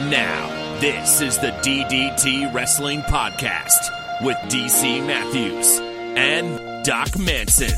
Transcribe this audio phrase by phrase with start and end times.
[0.00, 3.90] And now, this is the DDT Wrestling Podcast
[4.24, 5.78] with DC Matthews
[6.16, 7.68] and Doc Manson.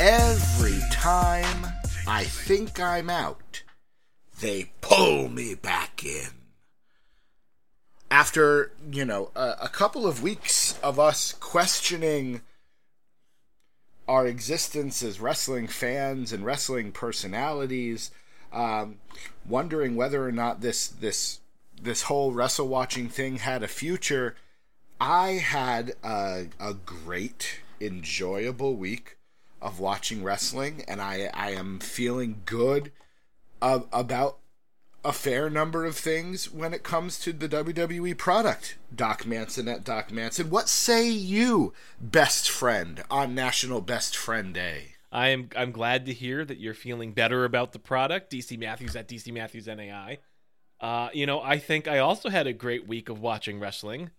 [0.00, 1.66] Every time
[2.08, 3.62] I think I'm out,
[4.40, 6.43] they pull me back in.
[8.14, 12.42] After, you know, a, a couple of weeks of us questioning
[14.06, 18.12] our existence as wrestling fans and wrestling personalities,
[18.52, 18.98] um,
[19.44, 21.40] wondering whether or not this this
[21.82, 24.36] this whole wrestle watching thing had a future.
[25.00, 29.18] I had a, a great, enjoyable week
[29.60, 32.92] of watching wrestling, and I I am feeling good
[33.60, 34.38] about
[35.04, 38.76] a fair number of things when it comes to the WWE product.
[38.94, 40.48] Doc Manson at Doc Manson.
[40.50, 44.94] What say you, best friend, on National Best Friend Day?
[45.12, 48.32] I'm I'm glad to hear that you're feeling better about the product.
[48.32, 50.18] DC Matthews at DC Matthews NAI.
[50.80, 54.10] Uh, you know, I think I also had a great week of watching wrestling,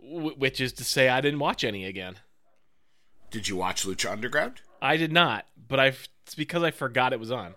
[0.00, 2.16] w- which is to say, I didn't watch any again.
[3.30, 4.62] Did you watch Lucha Underground?
[4.80, 5.88] I did not, but I
[6.24, 7.54] it's because I forgot it was on.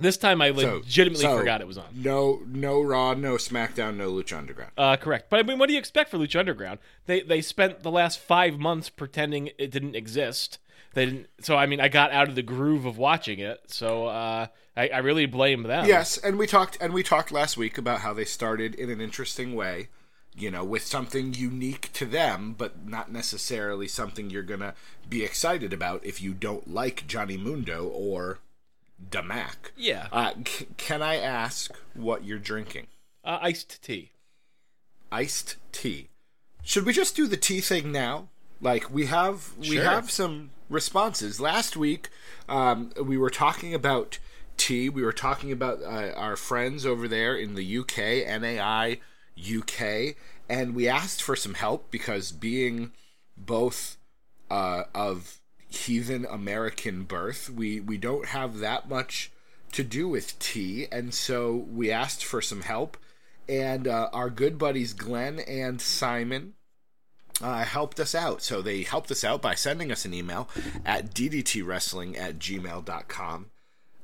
[0.00, 1.86] This time I So- legitimately so, forgot it was on.
[1.94, 4.72] No, no Raw, no SmackDown, no Lucha Underground.
[4.76, 5.30] Uh, correct.
[5.30, 6.78] But I mean, what do you expect for Lucha Underground?
[7.06, 10.58] They they spent the last five months pretending it didn't exist.
[10.94, 11.26] They didn't.
[11.40, 13.60] So I mean, I got out of the groove of watching it.
[13.68, 15.86] So uh, I, I really blame them.
[15.86, 19.00] Yes, and we talked and we talked last week about how they started in an
[19.00, 19.88] interesting way,
[20.36, 24.74] you know, with something unique to them, but not necessarily something you're gonna
[25.08, 28.38] be excited about if you don't like Johnny Mundo or
[29.08, 29.72] Damac.
[29.76, 30.08] Yeah.
[30.12, 32.86] Uh, c- can I ask what you're drinking?
[33.24, 34.10] Uh, iced tea.
[35.12, 36.08] Iced tea.
[36.62, 38.28] Should we just do the tea thing now?
[38.60, 39.84] Like we have we Sure.
[39.84, 41.40] have some responses.
[41.40, 42.08] Last week,
[42.48, 44.18] um, we were talking about
[44.56, 44.88] tea.
[44.88, 49.00] We were talking about uh, our friends over there in the UK, NAI
[49.36, 50.14] UK,
[50.48, 52.92] and we asked for some help because being
[53.36, 53.96] both
[54.50, 55.39] uh, of
[55.70, 59.30] heathen American birth, we we don't have that much
[59.72, 62.96] to do with tea, and so we asked for some help.
[63.48, 66.54] And uh, our good buddies Glenn and Simon
[67.42, 68.42] uh, helped us out.
[68.42, 70.48] So they helped us out by sending us an email
[70.84, 73.46] at ddtwrestling at gmail.com.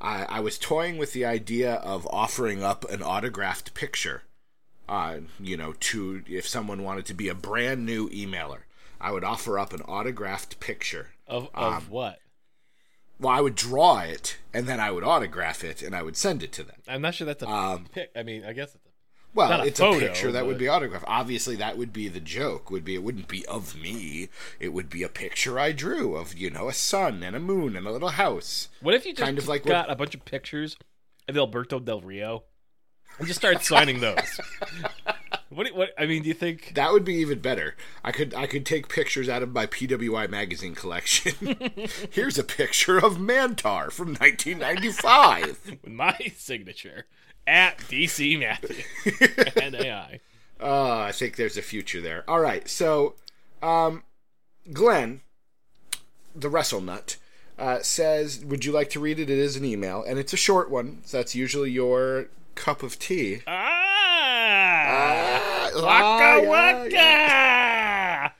[0.00, 4.22] I, I was toying with the idea of offering up an autographed picture,
[4.88, 8.60] uh, you know, to if someone wanted to be a brand new emailer.
[9.00, 11.10] I would offer up an autographed picture.
[11.26, 12.19] Of of Um, what?
[13.19, 16.42] Well, I would draw it and then I would autograph it and I would send
[16.42, 16.82] it to them.
[16.87, 18.10] I'm not sure that's a Um, pic.
[18.14, 18.91] I mean, I guess it's a,
[19.34, 21.04] Well, a it's photo, a picture that would be autographed.
[21.09, 22.70] Obviously, that would be the joke.
[22.70, 24.28] Would be it wouldn't be of me.
[24.60, 27.75] It would be a picture I drew of you know a sun and a moon
[27.76, 28.69] and a little house.
[28.81, 30.76] what if you just Kind of like got what- a bunch of pictures
[31.26, 32.44] of Alberto Del Rio
[33.19, 34.41] and just start signing those?
[35.48, 35.68] what?
[35.74, 35.90] What?
[35.96, 36.72] I mean, do you think?
[36.74, 37.76] That would be even better.
[38.02, 41.56] I could I could take pictures out of my PWI magazine collection.
[42.10, 45.60] Here's a picture of Mantaur from 1995.
[45.82, 47.06] with my signature
[47.46, 48.82] at DC Matthew
[49.62, 50.20] and AI.
[50.58, 52.24] Oh, I think there's a future there.
[52.26, 53.14] All right, so
[53.62, 54.02] um,
[54.72, 55.20] Glenn,
[56.34, 57.16] the Wrestle Nut,
[57.56, 59.30] uh, says, "Would you like to read it?
[59.30, 61.02] It is an email, and it's a short one.
[61.04, 62.26] So that's usually your
[62.56, 63.85] cup of tea." Ah!
[65.78, 68.34] Ah, Waka yeah, waka!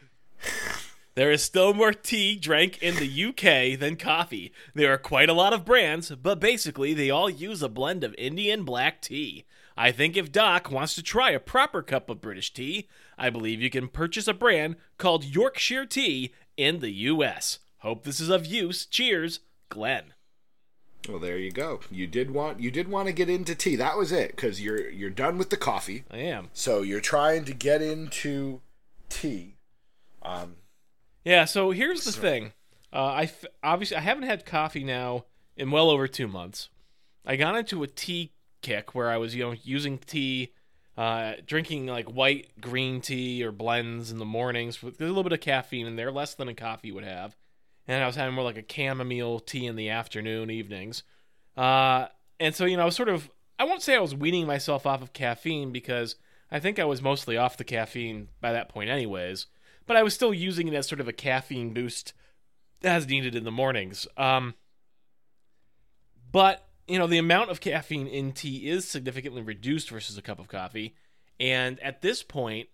[1.15, 4.53] There is still more tea drank in the UK than coffee.
[4.75, 8.15] There are quite a lot of brands, but basically they all use a blend of
[8.19, 9.47] Indian black tea.
[9.79, 13.63] I think if Doc wants to try a proper cup of British tea, I believe
[13.63, 17.61] you can purchase a brand called Yorkshire Tea in the US.
[17.79, 18.85] Hope this is of use.
[18.85, 20.13] Cheers, Glenn.
[21.09, 21.81] Well, there you go.
[21.91, 23.77] You did want you did want to get into tea.
[23.77, 26.05] That was it because you're you're done with the coffee.
[26.11, 26.49] I am.
[26.53, 28.61] So you're trying to get into
[29.09, 29.57] tea.
[30.23, 30.57] Um,
[31.25, 32.53] Yeah, so here's the thing.
[32.93, 35.25] Uh, I f- obviously I haven't had coffee now
[35.57, 36.69] in well over two months.
[37.25, 38.33] I got into a tea
[38.63, 40.53] kick where I was you know using tea,
[40.97, 45.33] uh, drinking like white green tea or blends in the mornings with a little bit
[45.33, 47.37] of caffeine in there, less than a coffee would have,
[47.87, 51.03] and I was having more like a chamomile tea in the afternoon, evenings.
[51.57, 52.07] Uh,
[52.39, 54.87] and so you know I was sort of I won't say I was weaning myself
[54.87, 56.17] off of caffeine because
[56.51, 59.47] I think I was mostly off the caffeine by that point, anyways
[59.87, 62.13] but I was still using it as sort of a caffeine boost
[62.83, 64.07] as needed in the mornings.
[64.17, 64.55] Um,
[66.31, 70.39] but you know, the amount of caffeine in tea is significantly reduced versus a cup
[70.39, 70.95] of coffee,
[71.41, 72.69] and at this point,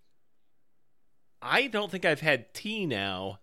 [1.41, 3.41] I don't think I've had tea now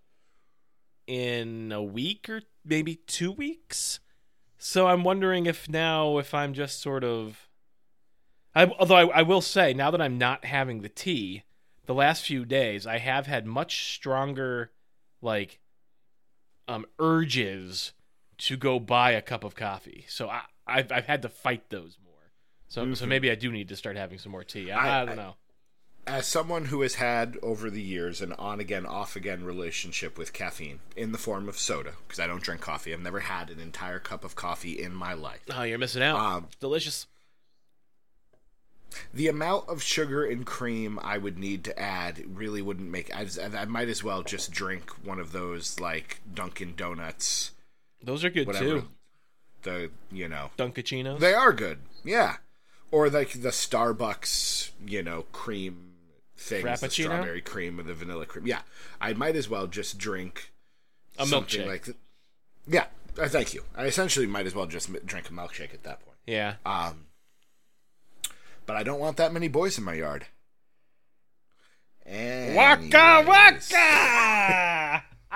[1.10, 4.00] in a week or maybe two weeks.
[4.60, 7.48] So I'm wondering if now, if I'm just sort of.
[8.54, 11.44] I, although I, I will say, now that I'm not having the tea,
[11.86, 14.72] the last few days, I have had much stronger,
[15.22, 15.60] like,
[16.68, 17.94] um, urges
[18.40, 20.06] to go buy a cup of coffee.
[20.10, 22.14] So I, I've, I've had to fight those more.
[22.68, 24.72] So, so maybe I do need to start having some more tea.
[24.72, 25.36] I, I, I- don't know.
[26.10, 30.34] As someone who has had over the years an on again, off again relationship with
[30.34, 33.60] caffeine in the form of soda, because I don't drink coffee, I've never had an
[33.60, 35.42] entire cup of coffee in my life.
[35.54, 36.18] Oh, you're missing out.
[36.20, 37.06] Um, Delicious.
[39.14, 43.16] The amount of sugar and cream I would need to add really wouldn't make.
[43.16, 47.52] I, I might as well just drink one of those like Dunkin' Donuts,
[48.02, 48.66] Those are good whatever.
[48.66, 48.88] too.
[49.62, 51.20] The you know Dunkaccinos.
[51.20, 52.38] they are good, yeah.
[52.90, 55.89] Or like the Starbucks, you know, cream
[56.40, 57.04] things, the Frappuccino?
[57.06, 58.48] strawberry cream or the vanilla cream.
[58.48, 58.62] Yeah,
[59.00, 60.52] I might as well just drink
[61.18, 61.68] a something milkshake.
[61.68, 61.98] like th-
[62.68, 62.86] yeah.
[63.20, 63.64] Uh, thank you.
[63.76, 66.18] I essentially might as well just m- drink a milkshake at that point.
[66.26, 66.56] yeah.
[66.66, 67.06] Um,
[68.66, 70.28] but I don't want that many boys in my yard.
[72.06, 75.04] Waka waka!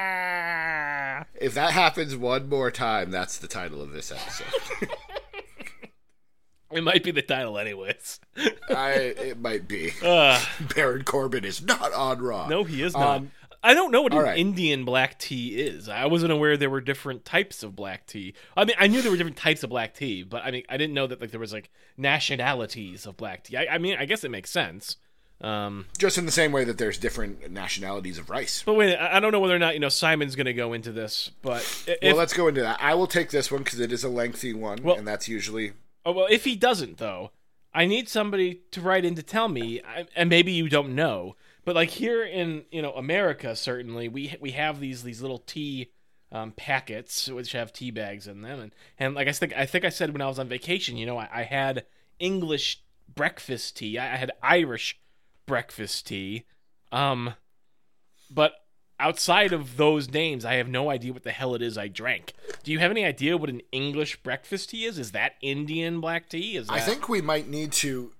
[0.00, 1.24] ah!
[1.40, 4.46] If that happens one more time, that's the title of this episode.
[6.70, 8.20] It might be the title, anyways.
[8.68, 9.92] I, it might be.
[10.02, 10.42] Uh,
[10.74, 12.46] Baron Corbin is not on Raw.
[12.48, 13.16] no, he is not.
[13.18, 13.30] Um,
[13.62, 14.38] I don't know what an right.
[14.38, 15.86] Indian black tea is.
[15.86, 18.32] I wasn't aware there were different types of black tea.
[18.56, 20.78] I mean, I knew there were different types of black tea, but I mean, I
[20.78, 21.68] didn't know that like there was like
[21.98, 23.56] nationalities of black tea.
[23.58, 24.96] I, I mean, I guess it makes sense.
[25.42, 28.62] Um, Just in the same way that there's different nationalities of rice.
[28.64, 30.72] but wait, I I don't know whether or not you know Simon's going to go
[30.74, 32.78] into this, but if, well, let's go into that.
[32.80, 35.72] I will take this one because it is a lengthy one, Well- and that's usually
[36.04, 37.32] Oh well, if he doesn't though,
[37.72, 39.80] I need somebody to write in to tell me,
[40.16, 44.52] and maybe you don't know, but like here in you know America, certainly we we
[44.52, 45.90] have these these little tea
[46.32, 49.84] um, packets which have tea bags in them, and and like I think I think
[49.84, 51.84] I said when I was on vacation, you know, I, I had
[52.18, 52.82] English
[53.14, 54.98] breakfast tea, I, I had Irish
[55.46, 56.44] breakfast tea,
[56.92, 57.34] um,
[58.30, 58.52] but
[59.00, 62.34] outside of those names, I have no idea what the hell it is I drank.
[62.62, 64.98] Do you have any idea what an English breakfast tea is?
[64.98, 66.56] Is that Indian black tea?
[66.56, 66.74] Is that...
[66.74, 68.12] I think we might need to,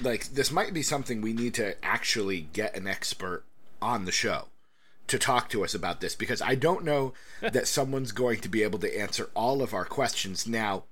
[0.00, 3.44] like, this might be something we need to actually get an expert
[3.82, 4.46] on the show
[5.08, 8.62] to talk to us about this because I don't know that someone's going to be
[8.62, 10.46] able to answer all of our questions.
[10.46, 10.84] Now,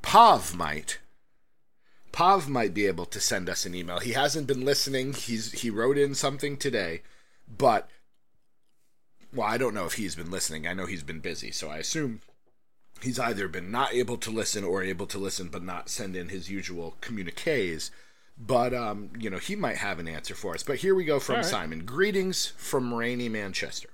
[0.00, 0.98] Pav might.
[2.10, 3.98] Pav might be able to send us an email.
[3.98, 5.14] He hasn't been listening.
[5.14, 7.02] He's he wrote in something today,
[7.48, 7.88] but
[9.34, 10.66] well, I don't know if he's been listening.
[10.66, 12.20] I know he's been busy, so I assume
[13.00, 16.28] he's either been not able to listen or able to listen but not send in
[16.28, 17.90] his usual communiques.
[18.38, 20.62] But um, you know, he might have an answer for us.
[20.62, 21.44] But here we go from right.
[21.44, 21.84] Simon.
[21.84, 23.90] Greetings from rainy Manchester.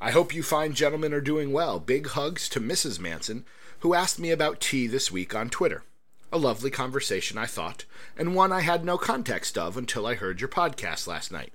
[0.00, 1.78] I hope you fine gentlemen are doing well.
[1.78, 2.98] Big hugs to Mrs.
[2.98, 3.44] Manson,
[3.80, 5.84] who asked me about tea this week on Twitter.
[6.32, 7.84] A lovely conversation, I thought,
[8.16, 11.52] and one I had no context of until I heard your podcast last night.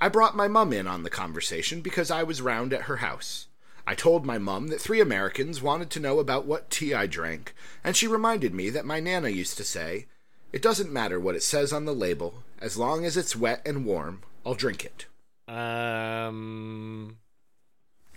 [0.00, 3.48] I brought my mum in on the conversation because I was round at her house.
[3.86, 7.54] I told my mum that three Americans wanted to know about what tea I drank,
[7.82, 10.06] and she reminded me that my Nana used to say,
[10.52, 13.84] It doesn't matter what it says on the label, as long as it's wet and
[13.86, 15.06] warm, I'll drink it.
[15.52, 17.16] Um.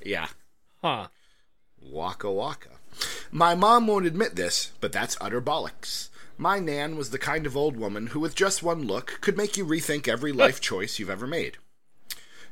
[0.03, 0.27] Yeah,
[0.81, 1.07] Huh.
[1.81, 2.69] Waka waka.
[3.31, 6.09] My mom won't admit this, but that's utter bollocks.
[6.37, 9.57] My Nan was the kind of old woman who, with just one look, could make
[9.57, 11.57] you rethink every life choice you've ever made.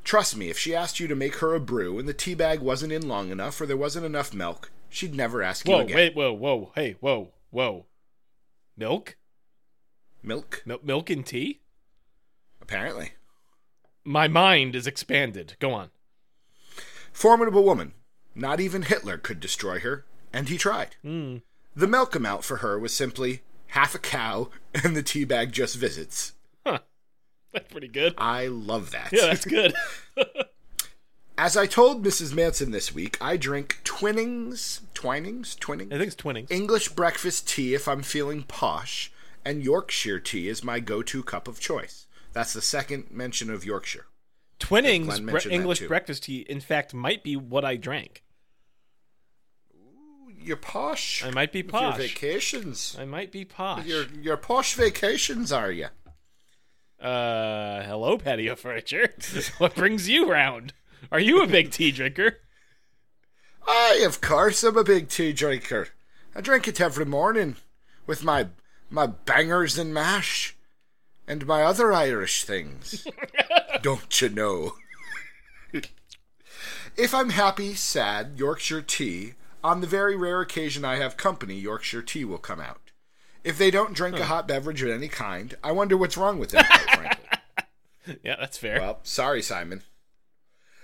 [0.03, 2.59] Trust me, if she asked you to make her a brew and the tea bag
[2.59, 5.81] wasn't in long enough or there wasn't enough milk, she'd never ask you Whoa!
[5.81, 5.95] again.
[5.95, 6.15] Wait!
[6.15, 6.33] Whoa!
[6.33, 6.71] Whoa!
[6.75, 6.95] Hey!
[6.99, 7.29] Whoa!
[7.51, 7.85] Whoa!
[8.77, 9.17] Milk?
[10.23, 10.63] Milk?
[10.65, 11.61] Mil- milk and tea?
[12.61, 13.13] Apparently.
[14.03, 15.55] My mind is expanded.
[15.59, 15.89] Go on.
[17.11, 17.93] Formidable woman.
[18.35, 20.95] Not even Hitler could destroy her, and he tried.
[21.03, 21.41] Mm.
[21.75, 25.75] The milk amount for her was simply half a cow, and the tea bag just
[25.75, 26.33] visits.
[26.65, 26.79] Huh.
[27.53, 28.13] That's pretty good.
[28.17, 29.09] I love that.
[29.11, 29.73] Yeah, that's good.
[31.37, 32.35] As I told Mrs.
[32.35, 36.51] Manson this week, I drink Twinnings, Twinings, Twinning, I think it's twinning.
[36.51, 39.09] English breakfast tea if I'm feeling posh,
[39.45, 42.07] and Yorkshire tea is my go-to cup of choice.
[42.33, 44.07] That's the second mention of Yorkshire.
[44.59, 48.23] Twinnings bre- English breakfast tea, in fact, might be what I drank.
[50.41, 51.23] Your posh.
[51.23, 52.95] I might be with Your vacations.
[52.99, 53.85] I might be posh.
[53.85, 55.87] Your your posh vacations, are you?
[57.01, 59.13] Uh, hello, patio furniture.
[59.57, 60.73] what brings you round?
[61.11, 62.39] Are you a big tea drinker?
[63.65, 65.89] I, of course, I'm a big tea drinker.
[66.35, 67.55] I drink it every morning
[68.05, 68.47] with my
[68.89, 70.57] my bangers and mash,
[71.27, 73.07] and my other Irish things.
[73.81, 74.73] Don't you know?
[76.97, 82.01] if I'm happy, sad, Yorkshire tea, on the very rare occasion I have company, Yorkshire
[82.01, 82.91] tea will come out.
[83.43, 84.29] If they don't drink a hmm.
[84.29, 87.25] hot beverage of any kind, I wonder what's wrong with them, quite frankly.
[88.24, 88.79] Yeah, that's fair.
[88.79, 89.84] Well, sorry, Simon.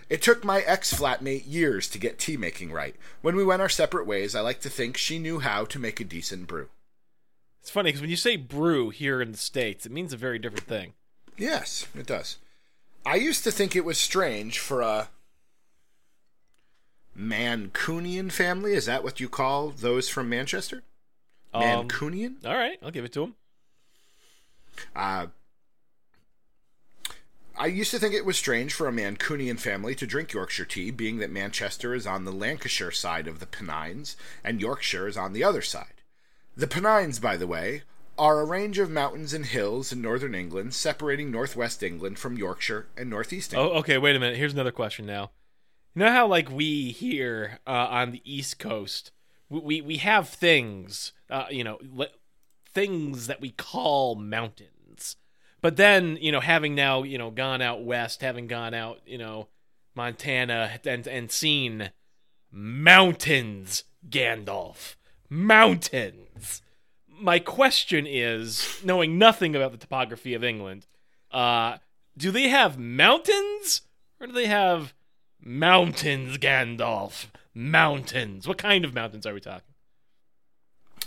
[0.09, 2.95] It took my ex flatmate years to get tea making right.
[3.21, 5.99] When we went our separate ways, I like to think she knew how to make
[5.99, 6.69] a decent brew.
[7.61, 10.37] it's funny because when you say brew here in the states, it means a very
[10.37, 10.93] different thing.
[11.37, 12.37] Yes, it does.
[13.05, 15.09] I used to think it was strange for a
[17.17, 18.73] Mancunian family.
[18.73, 20.83] Is that what you call those from Manchester?
[21.55, 22.45] Um, Mancunian?
[22.45, 23.35] all right, I'll give it to him.
[24.95, 25.27] Uh,
[27.57, 30.91] I used to think it was strange for a Mancunian family to drink Yorkshire tea,
[30.91, 35.31] being that Manchester is on the Lancashire side of the Pennines and Yorkshire is on
[35.31, 36.01] the other side.
[36.57, 37.83] The Pennines, by the way,
[38.17, 42.87] are a range of mountains and hills in northern England separating northwest England from Yorkshire
[42.97, 43.71] and northeast England.
[43.73, 43.97] Oh, okay.
[43.97, 44.37] Wait a minute.
[44.37, 45.31] Here's another question now.
[45.93, 49.11] You know how like we here uh, on the East Coast,
[49.49, 51.79] we we, have things, uh, you know,
[52.73, 55.15] things that we call mountains.
[55.61, 59.17] But then, you know, having now, you know, gone out west, having gone out, you
[59.17, 59.47] know,
[59.95, 61.91] Montana and and seen
[62.51, 64.95] mountains, Gandalf,
[65.29, 66.61] mountains.
[67.07, 70.85] My question is, knowing nothing about the topography of England,
[71.31, 71.77] uh,
[72.17, 73.81] do they have mountains
[74.19, 74.93] or do they have
[75.41, 77.27] mountains, Gandalf?
[77.57, 78.45] Mountains.
[78.47, 79.73] What kind of mountains are we talking?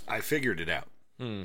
[0.08, 0.88] I figured it out.
[1.20, 1.42] Hmm.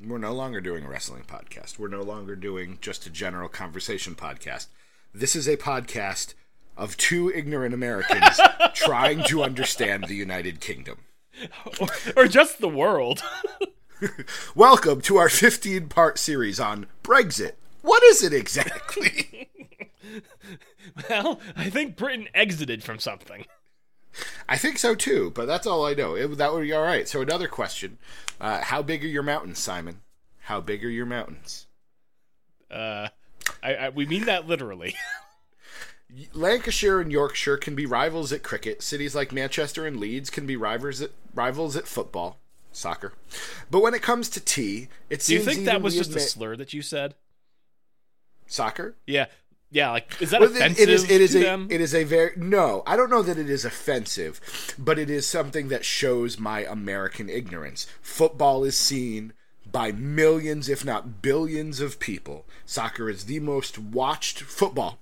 [0.00, 1.76] We're no longer doing a wrestling podcast.
[1.76, 4.68] We're no longer doing just a general conversation podcast.
[5.12, 6.34] This is a podcast
[6.76, 8.38] of two ignorant Americans
[8.74, 10.98] trying to understand the United Kingdom.
[11.80, 13.24] Or, or just the world.
[14.54, 17.52] Welcome to our 15 part series on Brexit.
[17.82, 19.50] What is it exactly?
[21.10, 23.46] well, I think Britain exited from something.
[24.48, 26.14] I think so too, but that's all I know.
[26.14, 27.06] It, that would be all right.
[27.06, 27.98] So, another question
[28.40, 30.00] uh, How big are your mountains, Simon?
[30.40, 31.66] How big are your mountains?
[32.70, 33.08] Uh,
[33.62, 34.94] I, I, we mean that literally.
[36.32, 38.82] Lancashire and Yorkshire can be rivals at cricket.
[38.82, 42.38] Cities like Manchester and Leeds can be rivals at, rivals at football,
[42.72, 43.12] soccer.
[43.70, 46.56] But when it comes to tea, it Do you think that was just a slur
[46.56, 47.14] that you said?
[48.46, 48.94] soccer.
[49.06, 49.26] Yeah.
[49.70, 51.10] Yeah, like is that Well, offensive it is.
[51.10, 51.42] It is to a.
[51.42, 51.68] them?
[51.70, 52.82] It is a very no.
[52.86, 54.40] I don't know that it is offensive,
[54.78, 57.86] but it is something that shows my American ignorance.
[58.00, 59.32] Football is seen
[59.70, 62.46] by millions, if not billions, of people.
[62.64, 64.40] Soccer is the most watched.
[64.40, 64.98] Football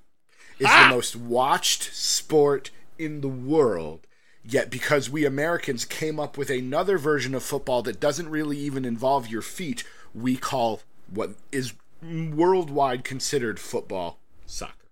[0.59, 0.89] is Ah!
[0.89, 4.07] the most watched sport in the world.
[4.47, 8.85] Yet, because we Americans came up with another version of football that doesn't really even
[8.85, 14.19] involve your feet, we call what is worldwide considered football
[14.55, 14.89] soccer.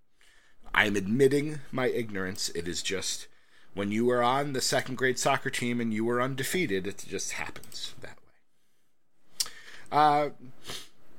[0.75, 2.51] I am admitting my ignorance.
[2.51, 3.29] It is just
[3.75, 7.33] when you are on the second grade soccer team and you are undefeated, it just
[7.33, 9.51] happens that way.
[9.91, 10.31] Uh,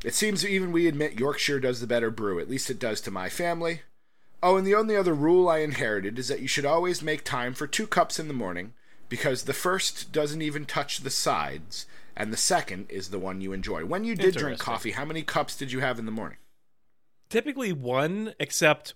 [0.04, 2.40] it seems even we admit Yorkshire does the better brew.
[2.40, 3.82] At least it does to my family.
[4.42, 7.54] Oh, and the only other rule I inherited is that you should always make time
[7.54, 8.74] for two cups in the morning
[9.08, 11.86] because the first doesn't even touch the sides
[12.16, 13.86] and the second is the one you enjoy.
[13.86, 16.38] When you did drink coffee, how many cups did you have in the morning?
[17.34, 18.94] Typically one, except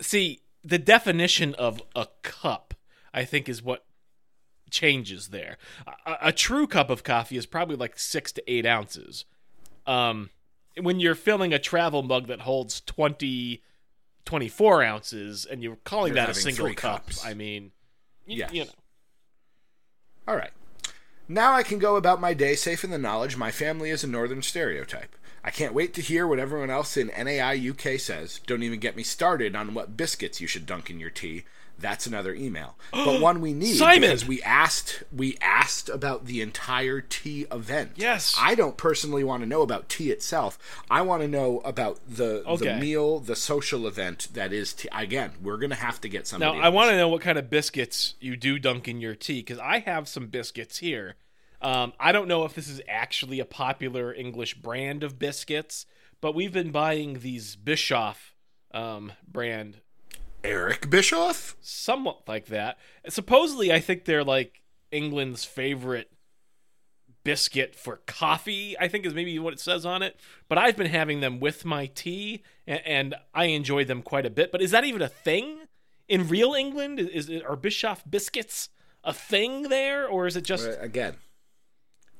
[0.00, 2.74] see the definition of a cup.
[3.12, 3.84] I think is what
[4.70, 5.58] changes there.
[6.06, 9.24] A, a true cup of coffee is probably like six to eight ounces.
[9.86, 10.30] Um,
[10.80, 13.60] when you're filling a travel mug that holds 20,
[14.24, 17.26] 24 ounces, and you're calling You're that a single cup, cups.
[17.26, 17.72] I mean,
[18.28, 18.52] y- Yes.
[18.52, 18.70] you know.
[20.28, 20.52] All right.
[21.26, 24.06] Now I can go about my day safe in the knowledge my family is a
[24.06, 25.16] northern stereotype.
[25.42, 28.40] I can't wait to hear what everyone else in NAI UK says.
[28.46, 31.44] Don't even get me started on what biscuits you should dunk in your tea.
[31.78, 34.02] That's another email, but one we need Simon!
[34.02, 37.92] because we asked we asked about the entire tea event.
[37.96, 38.36] Yes.
[38.38, 40.58] I don't personally want to know about tea itself.
[40.90, 44.88] I want to know about the the meal, the social event that is tea.
[44.92, 46.60] Again, we're gonna have to get Now, somebody.
[46.60, 49.58] I want to know what kind of biscuits you do dunk in your tea because
[49.58, 51.16] I have some biscuits here.
[51.62, 55.84] Um, I don't know if this is actually a popular English brand of biscuits,
[56.20, 58.34] but we've been buying these Bischoff
[58.72, 59.78] um, brand,
[60.42, 61.56] Eric Bischoff.
[61.60, 62.78] somewhat like that.
[63.08, 66.10] Supposedly, I think they're like England's favorite
[67.24, 68.76] biscuit for coffee.
[68.78, 70.18] I think is maybe what it says on it.
[70.48, 74.30] But I've been having them with my tea, and, and I enjoy them quite a
[74.30, 74.50] bit.
[74.50, 75.58] But is that even a thing
[76.08, 76.98] in real England?
[76.98, 78.70] Is, is are Bischoff biscuits
[79.04, 81.16] a thing there, or is it just again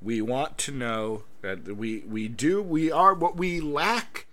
[0.03, 4.27] We want to know that we we do we are what we lack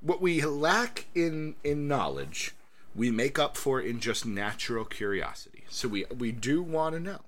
[0.00, 2.54] what we lack in in knowledge
[2.94, 5.64] we make up for in just natural curiosity.
[5.68, 7.20] So we we do want to know.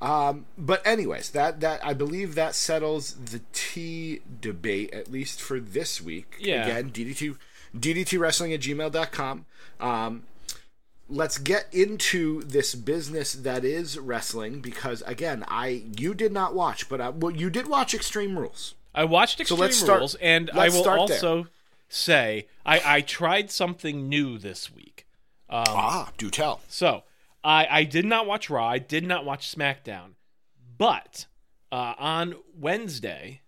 [0.00, 5.60] Um, but anyways, that that I believe that settles the T debate at least for
[5.60, 6.36] this week.
[6.40, 6.64] Yeah.
[6.66, 7.36] Again, DDT
[7.76, 9.46] DDT wrestling at gmail.com.
[9.80, 10.24] Um,
[11.08, 16.88] let's get into this business that is wrestling because again, I you did not watch,
[16.88, 18.74] but I, well, you did watch Extreme Rules.
[18.94, 21.16] I watched Extreme let's start- Rules, and I will start there.
[21.16, 21.46] also
[21.88, 25.06] say I, I tried something new this week.
[25.50, 26.60] ah, do tell.
[26.68, 27.02] So
[27.44, 28.66] I, I did not watch Raw.
[28.66, 30.12] I did not watch SmackDown.
[30.78, 31.26] But
[31.70, 33.40] uh, on Wednesday,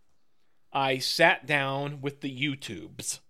[0.72, 3.20] I sat down with the YouTubes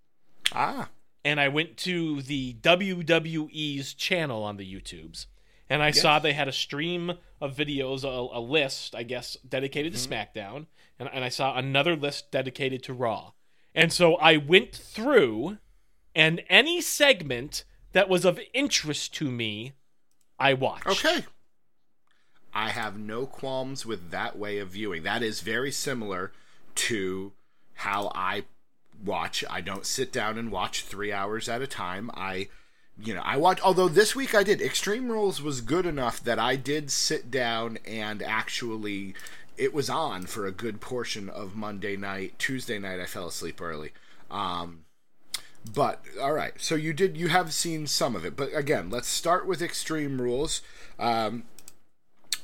[0.52, 0.88] Ah,
[1.24, 5.26] and I went to the WWE's channel on the YouTubes.
[5.70, 9.94] And I saw they had a stream of videos, a, a list, I guess, dedicated
[9.94, 10.12] to mm-hmm.
[10.12, 10.66] SmackDown.
[10.98, 13.32] And, and I saw another list dedicated to Raw.
[13.74, 15.58] And so I went through,
[16.14, 19.72] and any segment that was of interest to me,
[20.38, 20.86] I watched.
[20.86, 21.24] Okay.
[22.52, 25.02] I have no qualms with that way of viewing.
[25.02, 26.32] That is very similar
[26.76, 27.32] to
[27.74, 28.44] how I
[29.02, 29.44] watch.
[29.50, 32.10] I don't sit down and watch three hours at a time.
[32.14, 32.48] I,
[32.98, 33.60] you know, I watch.
[33.62, 34.60] Although this week I did.
[34.60, 39.14] Extreme Rules was good enough that I did sit down and actually.
[39.56, 42.36] It was on for a good portion of Monday night.
[42.40, 43.92] Tuesday night, I fell asleep early.
[44.28, 44.84] Um,
[45.72, 49.08] but all right, so you did you have seen some of it, but again, let's
[49.08, 50.60] start with Extreme Rules.
[50.98, 51.44] Um,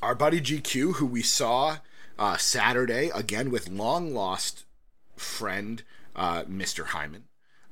[0.01, 1.77] our buddy GQ, who we saw
[2.17, 4.63] uh, Saturday again with long lost
[5.15, 5.83] friend
[6.15, 6.87] uh, Mr.
[6.87, 7.25] Hyman,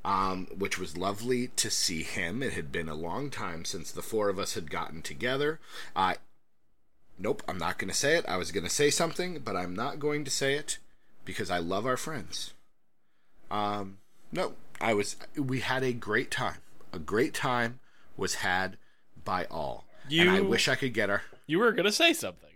[0.05, 2.41] um, which was lovely to see him.
[2.41, 5.59] It had been a long time since the four of us had gotten together.
[5.95, 6.15] Uh,
[7.17, 8.25] nope, I'm not going to say it.
[8.27, 10.77] I was going to say something, but I'm not going to say it
[11.25, 12.53] because I love our friends.
[13.51, 13.97] Um,
[14.31, 15.15] no, I was.
[15.35, 16.57] We had a great time.
[16.93, 17.79] A great time
[18.17, 18.77] was had
[19.23, 19.85] by all.
[20.21, 21.23] and I wish I could get her.
[21.45, 22.49] You were going to say something.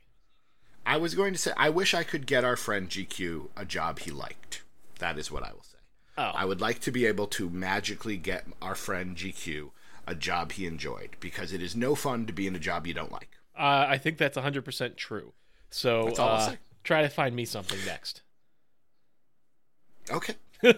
[0.86, 4.00] I was going to say, I wish I could get our friend GQ a job
[4.00, 4.64] he liked.
[5.00, 5.73] That is what I will say.
[6.18, 6.32] Oh.
[6.36, 9.72] I would like to be able to magically get our friend GQ
[10.06, 12.94] a job he enjoyed because it is no fun to be in a job you
[12.94, 13.30] don't like.
[13.58, 15.34] Uh, I think that's 100% true.
[15.70, 18.22] So uh, try to find me something next.
[20.12, 20.36] Okay.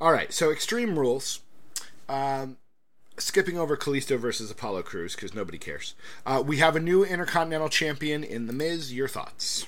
[0.00, 0.32] All right.
[0.32, 1.40] So Extreme Rules.
[2.08, 2.56] Um,
[3.18, 5.94] skipping over Kalisto versus Apollo Crews because nobody cares.
[6.24, 8.92] Uh, we have a new Intercontinental Champion in The Miz.
[8.92, 9.66] Your thoughts?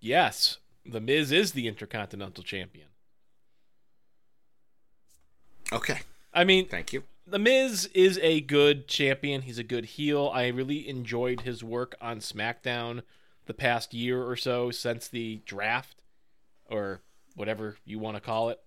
[0.00, 2.88] yes, The Miz is the Intercontinental Champion.
[5.72, 6.00] Okay.
[6.34, 7.04] I mean, Thank you.
[7.26, 9.42] The Miz is a good champion.
[9.42, 10.30] He's a good heel.
[10.34, 13.02] I really enjoyed his work on SmackDown
[13.46, 15.96] the past year or so since the draft,
[16.66, 17.00] or
[17.36, 18.60] whatever you want to call it.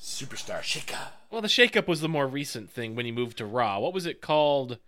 [0.00, 1.08] Superstar Shika.
[1.30, 3.80] Well, the shakeup was the more recent thing when he moved to Raw.
[3.80, 4.78] What was it called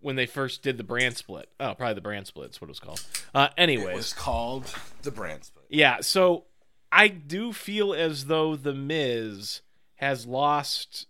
[0.00, 1.48] when they first did the brand split?
[1.58, 2.48] Oh, probably the brand split.
[2.48, 3.04] That's what it was called.
[3.34, 4.72] Uh, anyways, It was called
[5.02, 5.63] the brand split.
[5.74, 6.44] Yeah, so
[6.92, 9.60] I do feel as though The Miz
[9.96, 11.06] has lost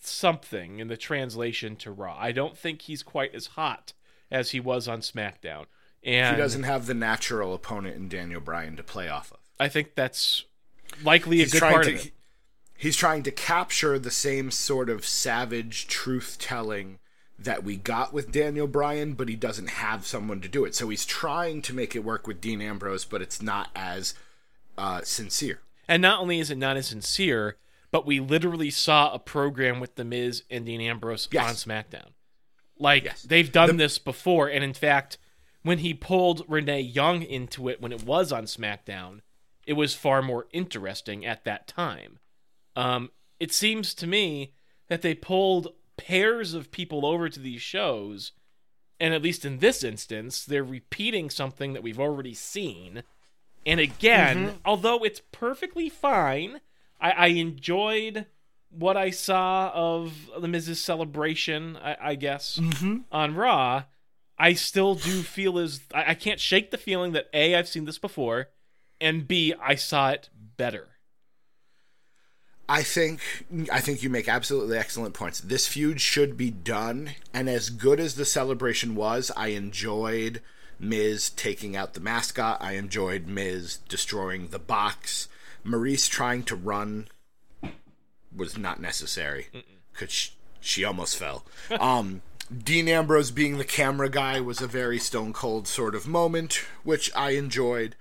[0.00, 2.16] something in the translation to Raw.
[2.18, 3.92] I don't think he's quite as hot
[4.30, 5.66] as he was on SmackDown.
[6.04, 9.38] And He doesn't have the natural opponent in Daniel Bryan to play off of.
[9.58, 10.44] I think that's
[11.02, 12.12] likely a He's good part to of it.
[12.76, 16.98] he's trying to capture the same sort of savage truth telling
[17.38, 20.74] that we got with Daniel Bryan, but he doesn't have someone to do it.
[20.74, 24.14] So he's trying to make it work with Dean Ambrose, but it's not as
[24.76, 25.60] uh, sincere.
[25.86, 27.56] And not only is it not as sincere,
[27.90, 31.48] but we literally saw a program with The Miz and Dean Ambrose Yes.
[31.48, 32.10] on SmackDown.
[32.78, 33.22] Like, Yes.
[33.22, 34.48] they've done The- this before.
[34.48, 35.16] And in fact,
[35.62, 39.20] when he pulled Renee Young into it when it was on SmackDown,
[39.66, 42.18] it was far more interesting at that time.
[42.76, 44.54] Um, it seems to me
[44.88, 45.68] that they pulled
[45.98, 48.32] pairs of people over to these shows,
[48.98, 53.02] and at least in this instance, they're repeating something that we've already seen.
[53.66, 54.56] And again, mm-hmm.
[54.64, 56.60] although it's perfectly fine,
[57.00, 58.26] I, I enjoyed
[58.70, 62.98] what I saw of the Miz's celebration, I, I guess, mm-hmm.
[63.12, 63.84] on Raw.
[64.38, 67.84] I still do feel as I, I can't shake the feeling that A, I've seen
[67.84, 68.48] this before,
[69.00, 70.88] and B, I saw it better.
[72.68, 73.20] I think
[73.72, 75.40] I think you make absolutely excellent points.
[75.40, 80.42] This feud should be done, and as good as the celebration was, I enjoyed
[80.78, 82.58] Miz taking out the mascot.
[82.60, 85.28] I enjoyed Miz destroying the box.
[85.64, 87.08] Maryse trying to run
[88.34, 89.48] was not necessary
[89.92, 91.44] because she, she almost fell.
[91.80, 92.22] um,
[92.56, 97.10] Dean Ambrose being the camera guy was a very stone cold sort of moment, which
[97.16, 97.96] I enjoyed.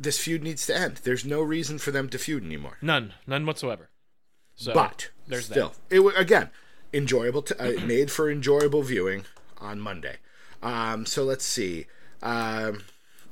[0.00, 1.00] This feud needs to end.
[1.02, 2.78] There's no reason for them to feud anymore.
[2.80, 3.90] None, none whatsoever.
[4.54, 5.96] So but there's still, that.
[5.96, 6.50] it again
[6.92, 7.42] enjoyable.
[7.42, 9.24] To, uh, made for enjoyable viewing
[9.58, 10.16] on Monday.
[10.62, 11.86] Um, so let's see.
[12.22, 12.84] Um,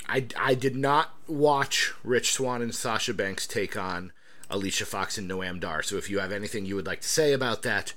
[0.08, 4.12] I I did not watch Rich Swann and Sasha Banks take on
[4.50, 5.82] Alicia Fox and Noam Dar.
[5.82, 7.94] So if you have anything you would like to say about that,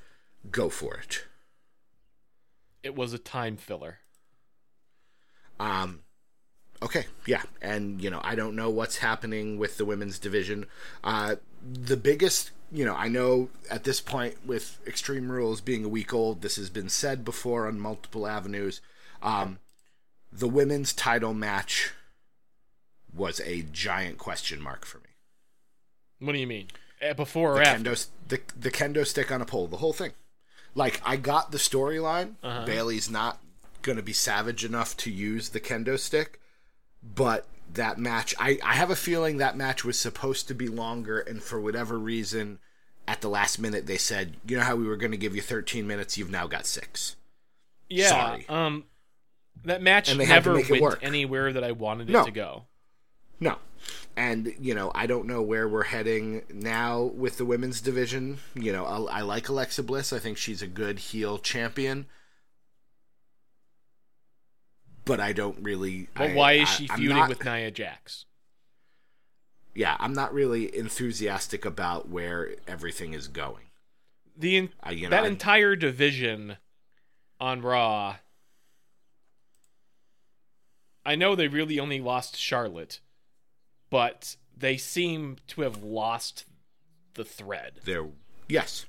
[0.50, 1.26] go for it.
[2.82, 4.00] It was a time filler.
[5.60, 6.02] Um,
[6.82, 10.66] okay, yeah, and you know I don't know what's happening with the women's division.
[11.04, 15.90] Uh, the biggest, you know, I know at this point with Extreme Rules being a
[15.90, 18.82] week old, this has been said before on multiple avenues.
[19.22, 19.60] Um,
[20.32, 21.92] the women's title match
[23.14, 25.10] was a giant question mark for me.
[26.20, 26.68] What do you mean?
[27.02, 27.84] Eh, Before or the after?
[27.92, 30.12] kendo the, the kendo stick on a pole, the whole thing.
[30.76, 32.36] Like I got the storyline.
[32.44, 32.66] Uh-huh.
[32.66, 33.40] Bayley's not
[33.82, 36.40] gonna be savage enough to use the kendo stick,
[37.04, 41.20] but that match, I I have a feeling that match was supposed to be longer,
[41.20, 42.60] and for whatever reason,
[43.08, 45.86] at the last minute they said, you know how we were gonna give you 13
[45.88, 47.16] minutes, you've now got six.
[47.90, 48.10] Yeah.
[48.10, 48.46] Sorry.
[48.50, 48.86] Um,
[49.66, 51.00] that match And they had to never went work.
[51.02, 52.24] anywhere that I wanted it No.
[52.26, 52.66] to go.
[53.40, 53.58] No.
[54.16, 58.40] And, you know, I don't know where we're heading now with the women's division.
[58.54, 60.12] You know, I, I like Alexa Bliss.
[60.14, 62.06] I think she's a good heel champion.
[65.10, 66.08] But I don't really.
[66.14, 68.26] But I- why is she feuding not- with Nia Jax?
[69.76, 73.66] Yeah, I'm not really enthusiastic about where everything is going.
[74.38, 76.58] The en- I, you know, that entire division
[77.40, 78.18] on Raw.
[81.06, 83.00] I know they really only lost Charlotte,
[83.90, 86.46] but they seem to have lost
[87.16, 87.80] the thread.
[87.84, 88.08] there
[88.48, 88.86] yes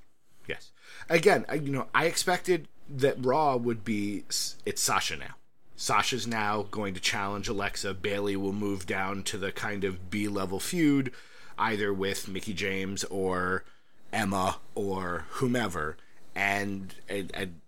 [0.47, 0.71] yes
[1.09, 4.25] again I, you know i expected that raw would be
[4.65, 5.35] it's sasha now
[5.81, 10.29] sasha's now going to challenge alexa bayley will move down to the kind of b
[10.29, 11.13] level feud
[11.59, 13.65] either with mickie james or
[14.13, 15.97] emma or whomever
[16.35, 17.61] and, and, and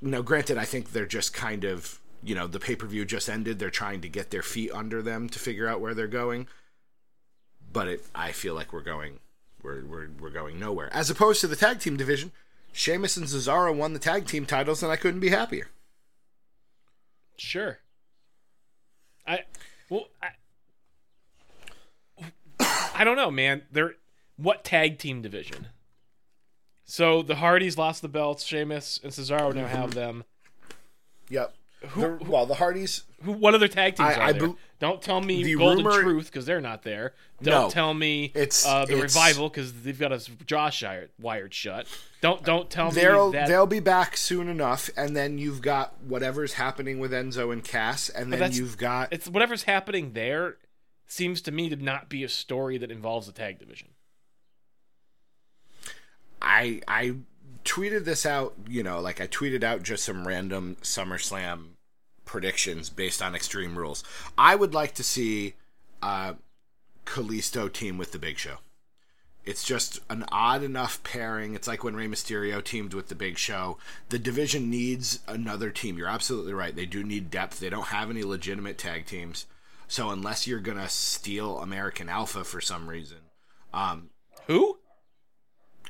[0.00, 3.70] now granted i think they're just kind of you know the pay-per-view just ended they're
[3.70, 6.46] trying to get their feet under them to figure out where they're going
[7.72, 9.18] but it, I feel like we're going
[9.62, 10.92] we're, we're we're going nowhere.
[10.92, 12.32] As opposed to the tag team division,
[12.72, 15.68] Sheamus and Cesaro won the tag team titles, and I couldn't be happier.
[17.36, 17.78] Sure.
[19.26, 19.40] I
[19.88, 20.28] well I
[22.94, 23.62] I don't know, man.
[23.70, 23.94] They're
[24.36, 25.68] what tag team division?
[26.84, 28.44] So the Hardys lost the belts.
[28.44, 30.24] Sheamus and Cesaro now have them.
[31.30, 31.54] Yep.
[31.96, 33.04] The- well, the Hardys.
[33.22, 33.32] Who?
[33.32, 34.40] What other tag teams I- are I there?
[34.48, 37.14] bel- Don't tell me the Golden rumor- Truth because they're not there.
[37.40, 37.70] Don't No.
[37.70, 40.72] tell me It's- uh, the it's- Revival because they've got us jaw
[41.20, 41.86] wired shut.
[42.20, 43.46] Don't don't tell They'll me that.
[43.46, 48.08] they'll be back soon enough, and then you've got whatever's happening with Enzo and Cass,
[48.08, 50.56] and then you've got It's whatever's happening there
[51.06, 53.90] seems to me to not be a story that involves the tag division.
[56.40, 57.14] I I
[57.64, 61.76] tweeted this out, you know, like I tweeted out just some random SummerSlam
[62.32, 64.02] predictions based on Extreme Rules.
[64.38, 65.54] I would like to see
[66.02, 66.32] uh
[67.04, 68.56] Kalisto team with the Big Show.
[69.44, 71.54] It's just an odd enough pairing.
[71.54, 73.76] It's like when Rey Mysterio teamed with the Big Show.
[74.08, 75.98] The division needs another team.
[75.98, 76.74] You're absolutely right.
[76.74, 77.60] They do need depth.
[77.60, 79.44] They don't have any legitimate tag teams.
[79.86, 83.18] So unless you're gonna steal American Alpha for some reason,
[83.74, 84.08] um,
[84.46, 84.78] Who?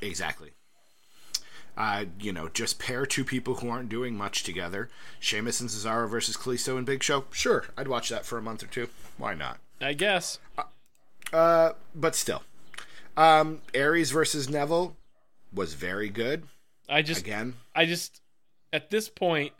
[0.01, 0.51] Exactly.
[1.75, 4.89] Uh, you know, just pair two people who aren't doing much together.
[5.19, 7.25] Sheamus and Cesaro versus Kalisto and Big Show.
[7.31, 8.89] Sure, I'd watch that for a month or two.
[9.17, 9.57] Why not?
[9.81, 10.37] I guess.
[11.31, 12.43] Uh, but still,
[13.17, 14.95] um, Aries versus Neville
[15.51, 16.43] was very good.
[16.89, 18.21] I just Again, I just
[18.71, 19.53] at this point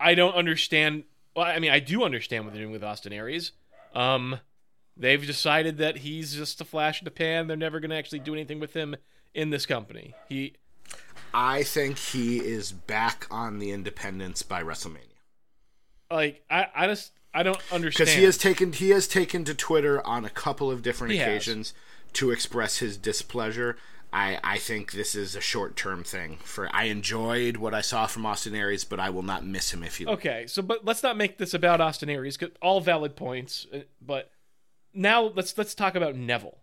[0.00, 1.04] I don't understand
[1.36, 3.52] well, I mean I do understand what they're doing with Austin Aries.
[3.94, 4.40] Um
[4.96, 7.46] they've decided that he's just a flash in the pan.
[7.46, 8.96] They're never gonna actually do anything with him
[9.34, 10.14] in this company.
[10.28, 10.54] He
[11.34, 15.12] I think he is back on the independence by WrestleMania
[16.12, 18.06] like I, I just I don't understand.
[18.06, 21.18] because he has taken he has taken to Twitter on a couple of different He
[21.18, 21.28] has.
[21.28, 21.74] occasions
[22.14, 23.76] to express his displeasure.
[24.14, 26.36] I, I think this is a short term thing.
[26.44, 29.82] For I enjoyed what I saw from Austin Aries, but I will not miss him
[29.82, 30.06] if he.
[30.06, 32.38] Okay, so but let's not make this about Austin Aries.
[32.60, 34.30] All valid points, uh, but
[34.92, 36.58] now let's let's talk about Neville.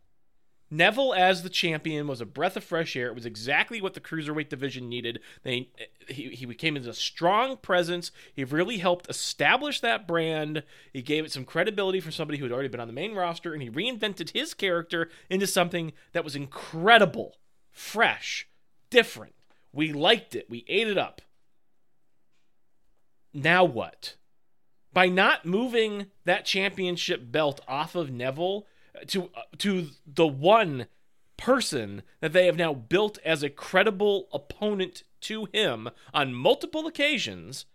[0.71, 3.07] Neville as the champion was a breath of fresh air.
[3.07, 5.19] It was exactly what the cruiserweight division needed.
[5.43, 5.69] They
[6.07, 8.11] he he became as a strong presence.
[8.35, 10.63] He really helped establish that brand.
[10.93, 13.53] He gave it some credibility for somebody who had already been on the main roster,
[13.53, 17.37] and he reinvented his character into something that was incredible,
[17.71, 18.47] fresh,
[18.91, 19.33] different.
[19.73, 20.49] We liked it.
[20.49, 21.21] We ate it up.
[23.33, 24.15] Now what?
[24.91, 28.65] By not moving that championship belt off of Neville
[29.07, 30.87] to uh, to the one
[31.37, 37.65] person that they have now built as a credible opponent to him on multiple occasions,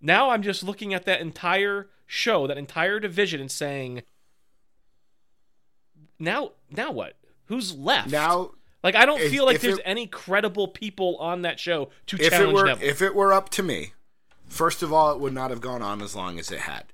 [0.00, 4.02] now I'm just looking at that entire show, that entire division and saying
[6.18, 7.16] now now what?
[7.46, 8.10] Who's left?
[8.10, 11.90] Now, like I don't if- feel like there's it- any credible people on that show
[12.06, 12.88] to if it were Neville.
[12.88, 13.92] if it were up to me,
[14.46, 16.84] first of all, it would not have gone on as long as it had.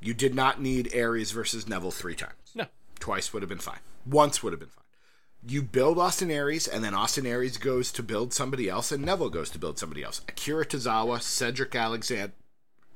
[0.00, 2.34] You did not need Aries versus Neville three times.
[2.54, 2.66] no.
[3.04, 3.80] Twice would have been fine.
[4.06, 4.82] Once would have been fine.
[5.46, 9.28] You build Austin Aries, and then Austin Aries goes to build somebody else, and Neville
[9.28, 10.22] goes to build somebody else.
[10.26, 12.32] Akira Tozawa, Cedric Alexander,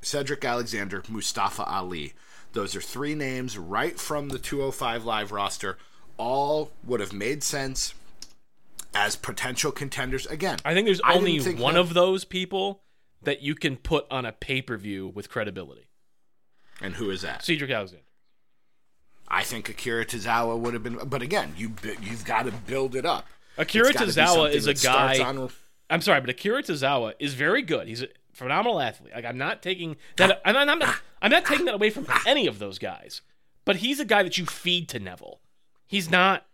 [0.01, 2.14] Cedric Alexander, Mustafa Ali.
[2.55, 5.77] Those are three names right from the 205 live roster.
[6.16, 7.92] All would have made sense
[8.94, 10.25] as potential contenders.
[10.25, 12.81] Again, I think there's I only think one that- of those people
[13.23, 15.90] that you can put on a pay per view with credibility.
[16.81, 17.44] And who is that?
[17.44, 18.05] Cedric Alexander.
[19.29, 23.05] I think Akira Tozawa would have been, but again, you you've got to build it
[23.05, 23.27] up.
[23.59, 25.23] Akira It's gotta be Tozawa is a guy.
[25.23, 25.51] on-
[25.91, 27.88] I'm sorry, but Akira Tozawa is very good.
[27.88, 29.12] He's a phenomenal athlete.
[29.14, 30.31] Like I'm not taking that.
[30.31, 30.41] Ah.
[30.45, 30.97] I'm not, I'm not.
[31.21, 31.73] I'm not taking ah.
[31.73, 32.23] that away from ah.
[32.27, 33.21] any of those guys.
[33.64, 35.41] But he's a guy that you feed to Neville.
[35.87, 36.47] He's not,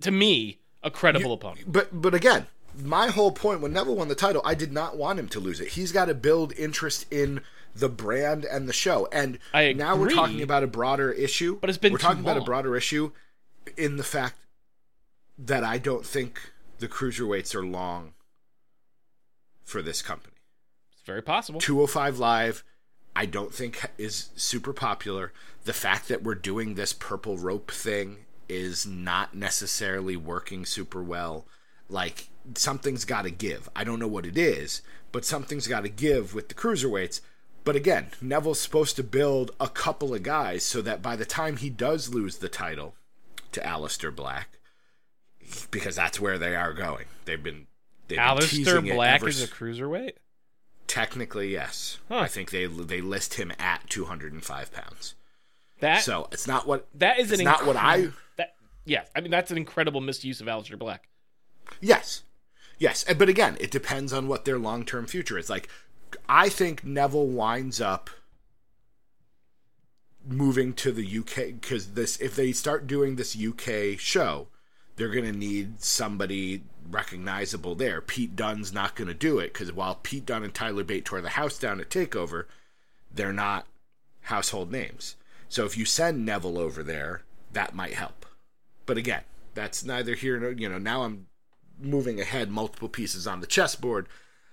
[0.00, 1.70] to me, a credible opponent.
[1.70, 2.46] But but again,
[2.82, 5.60] my whole point when Neville won the title, I did not want him to lose
[5.60, 5.68] it.
[5.68, 7.40] He's got to build interest in
[7.74, 9.08] the brand and the show.
[9.12, 11.58] And I now we're talking about a broader issue.
[11.60, 13.12] But it's been we're talking about a broader issue
[13.76, 14.36] in the fact
[15.38, 18.12] that I don't think the cruiserweights are long
[19.64, 20.36] for this company.
[20.92, 21.60] It's very possible.
[21.60, 22.64] 205 Live,
[23.16, 25.32] I don't think is super popular.
[25.64, 31.46] The fact that we're doing this purple rope thing is not necessarily working super well.
[31.88, 33.68] Like, something's got to give.
[33.74, 37.20] I don't know what it is, but something's got to give with the cruiserweights.
[37.64, 41.56] But again, Neville's supposed to build a couple of guys so that by the time
[41.56, 42.94] he does lose the title
[43.52, 44.58] to Aleister Black,
[45.70, 47.06] because that's where they are going.
[47.24, 47.66] They've been.
[48.08, 50.14] They've been Aleister it Black is a cruiserweight.
[50.86, 51.98] Technically, yes.
[52.08, 52.18] Huh.
[52.18, 55.14] I think they they list him at 205 pounds.
[55.80, 58.10] That So it's not what that is it's an not what I.
[58.36, 58.54] That
[58.84, 61.08] yeah, I mean that's an incredible misuse of Aleister Black.
[61.80, 62.22] Yes,
[62.78, 65.50] yes, but again, it depends on what their long term future is.
[65.50, 65.68] Like,
[66.28, 68.10] I think Neville winds up
[70.26, 74.48] moving to the UK because this if they start doing this UK show,
[74.96, 78.00] they're gonna need somebody recognizable there.
[78.00, 81.30] Pete Dunne's not gonna do it because while Pete Dunne and Tyler Bate tore the
[81.30, 82.44] house down at Takeover,
[83.12, 83.66] they're not
[84.22, 85.16] household names.
[85.48, 88.26] So if you send Neville over there, that might help.
[88.86, 89.22] But again,
[89.54, 90.78] that's neither here nor you know.
[90.78, 91.26] Now I'm
[91.80, 94.08] moving ahead multiple pieces on the chessboard.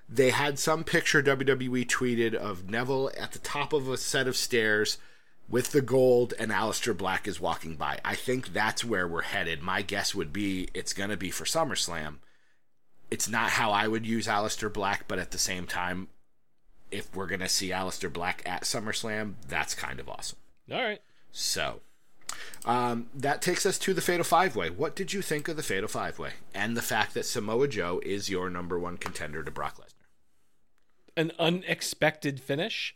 [0.09, 4.35] They had some picture WWE tweeted of Neville at the top of a set of
[4.35, 4.97] stairs
[5.49, 7.99] with the gold and Aleister Black is walking by.
[8.03, 9.61] I think that's where we're headed.
[9.61, 12.15] My guess would be it's going to be for SummerSlam.
[13.09, 16.07] It's not how I would use Aleister Black, but at the same time,
[16.89, 20.39] if we're going to see Aleister Black at SummerSlam, that's kind of awesome.
[20.71, 21.01] All right.
[21.31, 21.81] So,
[22.65, 24.69] um, that takes us to the Fatal Five Way.
[24.69, 28.01] What did you think of the Fatal Five Way and the fact that Samoa Joe
[28.05, 30.07] is your number one contender to Brock Lesnar?
[31.17, 32.95] An unexpected finish.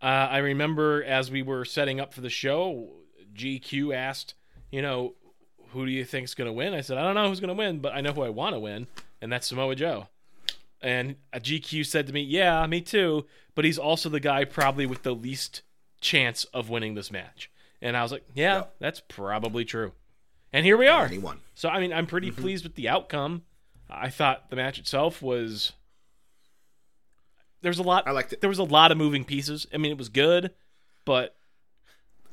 [0.00, 2.90] Uh, I remember as we were setting up for the show,
[3.34, 4.34] GQ asked,
[4.70, 5.14] you know,
[5.70, 6.74] who do you think's going to win?
[6.74, 8.54] I said, I don't know who's going to win, but I know who I want
[8.54, 8.86] to win,
[9.20, 10.08] and that's Samoa Joe.
[10.80, 15.02] And GQ said to me, Yeah, me too, but he's also the guy probably with
[15.02, 15.62] the least
[16.00, 17.50] chance of winning this match.
[17.80, 18.74] And I was like, Yeah, Yep.
[18.80, 19.92] that's probably true.
[20.52, 21.06] And here we are.
[21.06, 21.40] Anyone?
[21.54, 22.40] So I mean, I'm pretty Mm-hmm.
[22.42, 23.42] pleased with the outcome.
[23.90, 25.72] I thought the match itself was
[27.62, 28.06] there was a lot.
[28.06, 28.40] I liked it.
[28.40, 29.66] There was a lot of moving pieces.
[29.74, 30.52] I mean, it was good,
[31.04, 31.34] but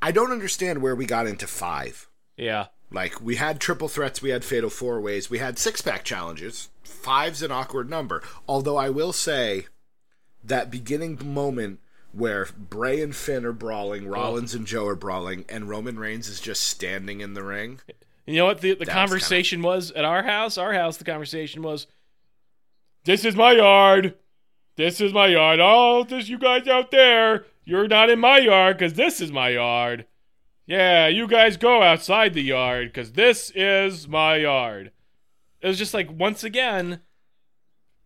[0.00, 2.08] I don't understand where we got into five.
[2.36, 6.04] yeah, Like we had triple threats, we had fatal four ways, we had six pack
[6.04, 6.68] challenges.
[6.84, 8.22] Five's an awkward number.
[8.46, 9.66] Although I will say
[10.44, 11.80] that beginning moment
[12.16, 14.10] where Bray and Finn are brawling, oh.
[14.10, 17.80] Rollins and Joe are brawling, and Roman Reigns is just standing in the ring.
[18.26, 20.56] you know what the the was conversation was at our house.
[20.56, 21.86] Our house, the conversation was,
[23.04, 24.14] "This is my yard.
[24.76, 25.60] This is my yard.
[25.62, 29.50] Oh, this you guys out there, you're not in my yard because this is my
[29.50, 30.06] yard.
[30.66, 34.90] Yeah, you guys go outside the yard because this is my yard."
[35.60, 37.00] It was just like once again,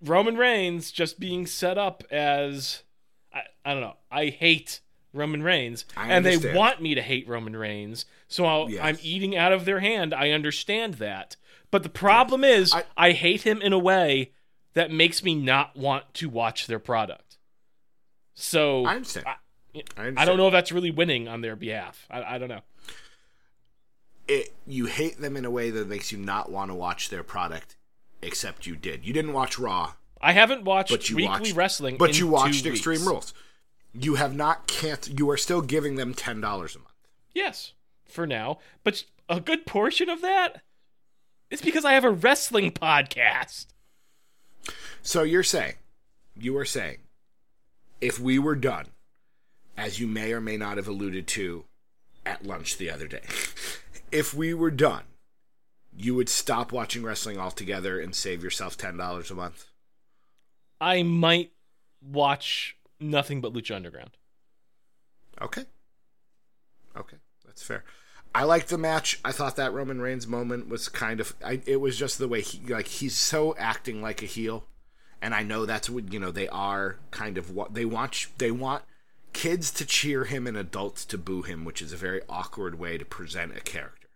[0.00, 2.84] Roman Reigns just being set up as
[3.32, 3.96] I, I don't know.
[4.10, 4.80] I hate
[5.12, 8.06] Roman Reigns, I and they want me to hate Roman Reigns.
[8.28, 8.80] So I'll, Yes.
[8.82, 10.14] I'm eating out of their hand.
[10.14, 11.36] I understand that,
[11.70, 14.32] but the problem is I, I- hate him in a way
[14.74, 17.38] that makes me not want to watch their product.
[18.34, 19.26] So I understand.
[19.26, 19.34] I,
[19.96, 22.06] I, I don't know if that's really winning on their behalf.
[22.10, 22.62] I, I don't know.
[24.28, 27.24] It, you hate them in a way that makes you not want to watch their
[27.24, 27.76] product,
[28.22, 29.04] except you did.
[29.04, 32.66] You didn't watch Raw, I haven't watched but you weekly watched wrestling, But you watched
[32.66, 33.06] Extreme weeks.
[33.06, 33.34] Rules.
[33.92, 35.18] You have not can't.
[35.18, 36.90] You are still giving them ten dollars a month.
[37.34, 37.72] Yes,
[38.04, 38.58] for now.
[38.84, 40.62] But a good portion of that
[41.50, 43.66] is because I have a wrestling podcast.
[45.02, 45.74] So you're saying,
[46.38, 46.98] you are saying,
[48.00, 48.86] if we were done,
[49.76, 51.64] as you may or may not have alluded to
[52.26, 53.22] at lunch the other day,
[54.12, 55.04] if we were done,
[55.96, 59.66] you would stop watching wrestling altogether and save yourself ten dollars a month.
[60.80, 61.52] I might
[62.00, 64.10] watch nothing but Lucha Underground.
[65.40, 65.64] Okay.
[66.96, 67.16] Okay,
[67.46, 67.84] that's fair.
[68.34, 69.18] I liked the match.
[69.24, 71.34] I thought that Roman Reigns moment was kind of.
[71.44, 74.66] I, it was just the way he like he's so acting like a heel,
[75.20, 78.26] and I know that's what you know they are kind of what they want.
[78.38, 78.84] They want
[79.32, 82.98] kids to cheer him and adults to boo him, which is a very awkward way
[82.98, 84.08] to present a character.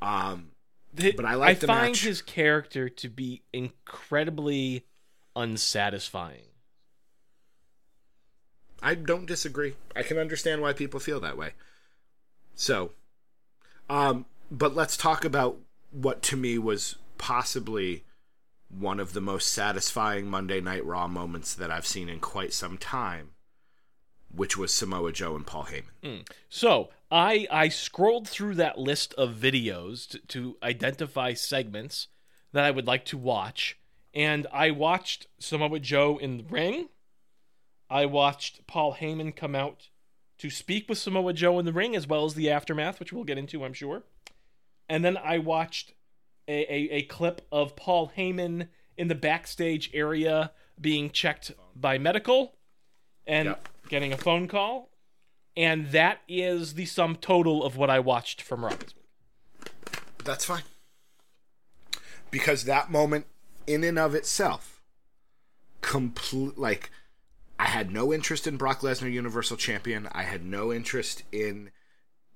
[0.00, 0.50] Um,
[0.94, 2.02] The- But I like the I find match.
[2.04, 4.86] his character to be incredibly
[5.34, 6.46] unsatisfying.
[8.82, 9.74] I don't disagree.
[9.94, 11.52] I can understand why people feel that way.
[12.54, 12.92] So,
[13.88, 15.58] um, but let's talk about
[15.90, 18.04] what to me was possibly
[18.68, 22.78] one of the most satisfying Monday Night Raw moments that I've seen in quite some
[22.78, 23.30] time,
[24.34, 25.84] which was Samoa Joe and Paul Heyman.
[26.48, 32.08] So I I scrolled through that list of videos to, to identify segments
[32.52, 33.78] that I would like to watch,
[34.14, 36.88] and I watched Samoa Joe in the ring.
[37.88, 39.88] I watched Paul Heyman come out
[40.38, 43.24] to speak with Samoa Joe in the ring, as well as the aftermath, which we'll
[43.24, 44.02] get into, I'm sure.
[44.88, 45.92] And then I watched
[46.48, 52.54] a, a, a clip of Paul Heyman in the backstage area being checked by medical
[53.26, 53.68] and Yep.
[53.88, 54.90] getting a phone call.
[55.56, 59.72] And that is the sum total of what I watched from Raw this week.
[60.24, 60.62] That's fine.
[62.30, 63.26] Because that moment,
[63.66, 64.80] in and of itself,
[65.80, 66.90] complete like
[67.62, 70.08] I had no interest in Brock Lesnar Universal Champion.
[70.10, 71.70] I had no interest in,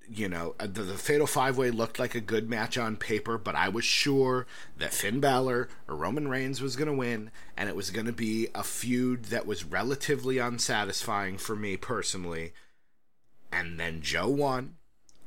[0.09, 3.37] you know, uh, the, the Fatal Five Way looked like a good match on paper,
[3.37, 7.67] but I was sure that Finn Balor or Roman Reigns was going to win, and
[7.67, 12.53] it was going to be a feud that was relatively unsatisfying for me personally.
[13.51, 14.75] And then Joe won,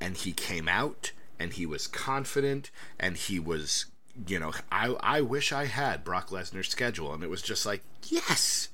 [0.00, 3.84] and he came out, and he was confident, and he was,
[4.26, 7.83] you know, I I wish I had Brock Lesnar's schedule, and it was just like
[8.09, 8.68] yes,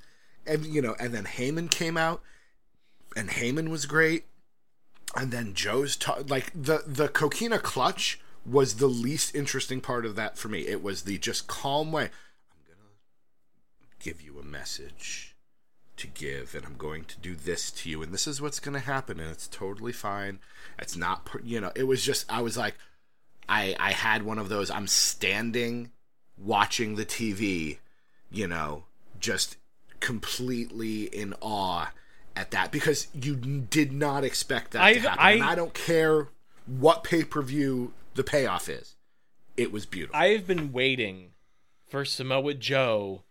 [0.47, 2.23] and you know, and then Heyman came out,
[3.17, 4.25] and Heyman was great,
[5.15, 10.39] and then Joe's like the the coquina clutch was the least interesting part of that
[10.39, 10.67] for me.
[10.67, 12.05] It was the just calm way.
[12.05, 15.37] I'm gonna give you a message
[15.97, 18.75] to give and I'm going to do this to you and this is what's going
[18.75, 20.41] to happen and it's totally fine.
[20.79, 22.77] It's not you know, it was just I was like
[23.49, 25.91] I I had one of those I'm standing
[26.37, 27.79] watching the TV,
[28.31, 28.85] you know,
[29.21, 29.57] just
[30.01, 31.93] completely in awe
[32.35, 35.25] at that because you did not expect that I've- to happen.
[35.25, 36.29] I- and I don't care
[36.67, 38.97] what pay-per-view the payoff is.
[39.57, 40.17] It was beautiful.
[40.17, 41.33] I've been waiting
[41.89, 43.23] for Samoa Joe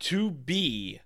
[0.00, 1.00] to be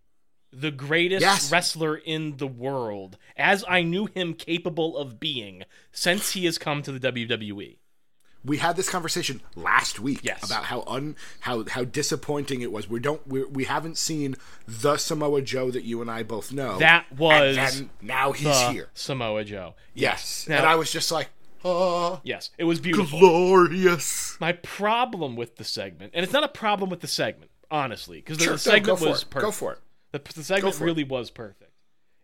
[0.52, 1.50] the greatest Yes.
[1.50, 6.83] wrestler in the world, as I knew him capable of being since he has come
[6.83, 7.00] to the.
[7.00, 7.78] WWE.
[8.44, 10.44] We had this conversation last week Yes.
[10.44, 12.88] about how un how how disappointing it was.
[12.88, 14.37] We don't we, we haven't seen
[14.68, 16.78] the Samoa Joe that you and I both know.
[16.78, 18.88] That was and now he's here.
[18.94, 19.74] Samoa Joe.
[19.94, 21.28] Yes, Now- and I was just like,
[21.64, 23.18] oh, Yes, it was beautiful.
[23.18, 24.37] glorious.
[24.40, 28.38] My problem with the segment, and it's not a problem with the segment, honestly, because
[28.38, 29.30] the, Sure, the segment was it.
[29.30, 29.44] perfect.
[29.46, 29.78] Go for it.
[30.12, 30.87] The, the segment for it.
[30.87, 31.72] really was perfect.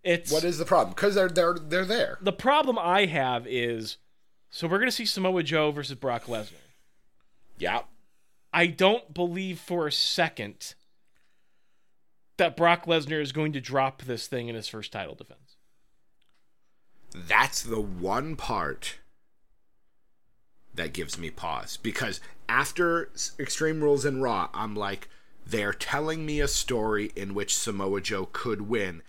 [0.03, 0.91] It's What is the problem?
[0.95, 2.19] Because they're they're they're there.
[2.23, 3.99] the problem I have is
[4.51, 6.55] so we're gonna see Samoa Joe versus Brock Lesnar.
[7.59, 7.83] Yeah.
[8.53, 10.75] I don't believe for a second
[12.37, 15.57] that Brock Lesnar is going to drop this thing in his first title defense.
[17.15, 18.99] That's the one part
[20.75, 25.09] that gives me pause because after Extreme Rules and Raw, I'm like,
[25.47, 29.03] they're telling me a story in which Samoa Joe could win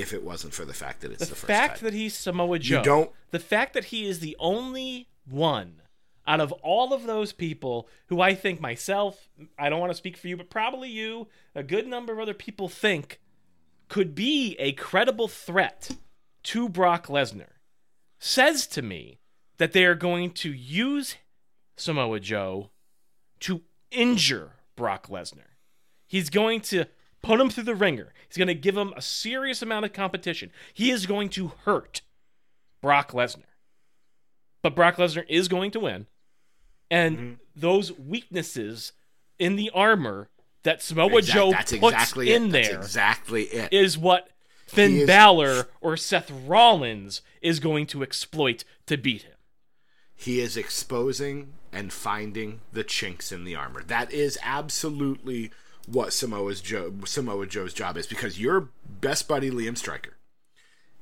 [0.00, 1.90] if it wasn't for the fact that it's The, the, fact title.
[1.90, 5.82] that he's Samoa Joe, don't- the fact that he is the only one
[6.26, 9.28] out of all of those people who I think myself,
[9.58, 12.34] I don't want to speak for you, but probably you, a good number of other
[12.34, 13.20] people think
[13.88, 15.92] could be a credible threat
[16.44, 17.50] to Brock Lesnar,
[18.18, 19.20] says to me
[19.58, 21.16] that they are going to use
[21.76, 22.70] Samoa Joe
[23.40, 25.54] to injure Brock Lesnar.
[26.08, 26.86] He's going to
[27.26, 28.12] put him through the ringer.
[28.28, 30.50] He's going to give him a serious amount of competition.
[30.72, 32.00] He is going to hurt
[32.80, 33.42] Brock Lesnar.
[34.62, 36.06] But Brock Lesnar is going to win.
[36.90, 37.32] And Mm-hmm.
[37.56, 38.92] those weaknesses
[39.38, 40.28] in the armor
[40.62, 42.52] that Samoa Exact- Joe that's puts exactly in it.
[42.52, 43.72] there That's exactly it.
[43.72, 44.28] is what
[44.66, 49.32] Finn He is- Balor or Seth Rollins is going to exploit to beat him.
[50.18, 53.82] he is exposing and finding the chinks in the armor.
[53.82, 55.50] That is absolutely
[55.86, 58.68] what Samoa's Joe, Samoa Joe's job is because your
[59.00, 60.16] best buddy Liam Stryker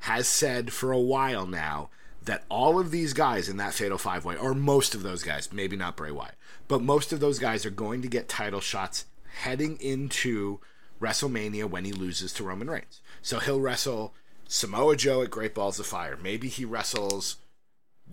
[0.00, 1.90] has said for a while now
[2.24, 5.52] that all of these guys in that Fatal Five Way, or most of those guys,
[5.52, 6.36] maybe not Bray Wyatt,
[6.68, 9.06] but most of those guys are going to get title shots
[9.42, 10.60] heading into
[11.00, 13.00] WrestleMania when he loses to Roman Reigns.
[13.20, 14.14] So he'll wrestle
[14.48, 16.18] Samoa Joe at Great Balls of Fire.
[16.22, 17.36] Maybe he wrestles,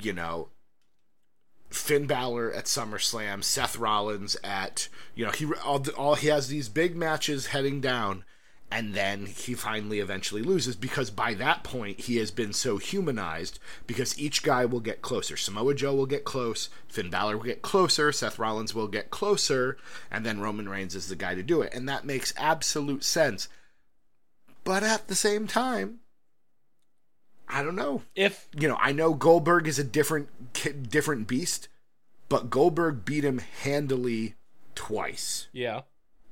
[0.01, 0.49] you know,
[1.71, 6.69] Finn Balor at SummerSlam, Seth Rollins at you know he all, all he has these
[6.69, 8.25] big matches heading down,
[8.69, 13.57] and then he finally eventually loses because by that point he has been so humanized
[13.87, 15.37] because each guy will get closer.
[15.37, 19.77] Samoa Joe will get close, Finn Balor will get closer, Seth Rollins will get closer,
[20.11, 23.47] and then Roman Reigns is the guy to do it, and that makes absolute sense.
[24.65, 26.00] But at the same time,
[27.51, 30.29] I don't know If you know, I know Goldberg is a different
[30.89, 31.67] different beast,
[32.29, 34.35] but Goldberg beat him handily
[34.75, 35.81] twice yeah,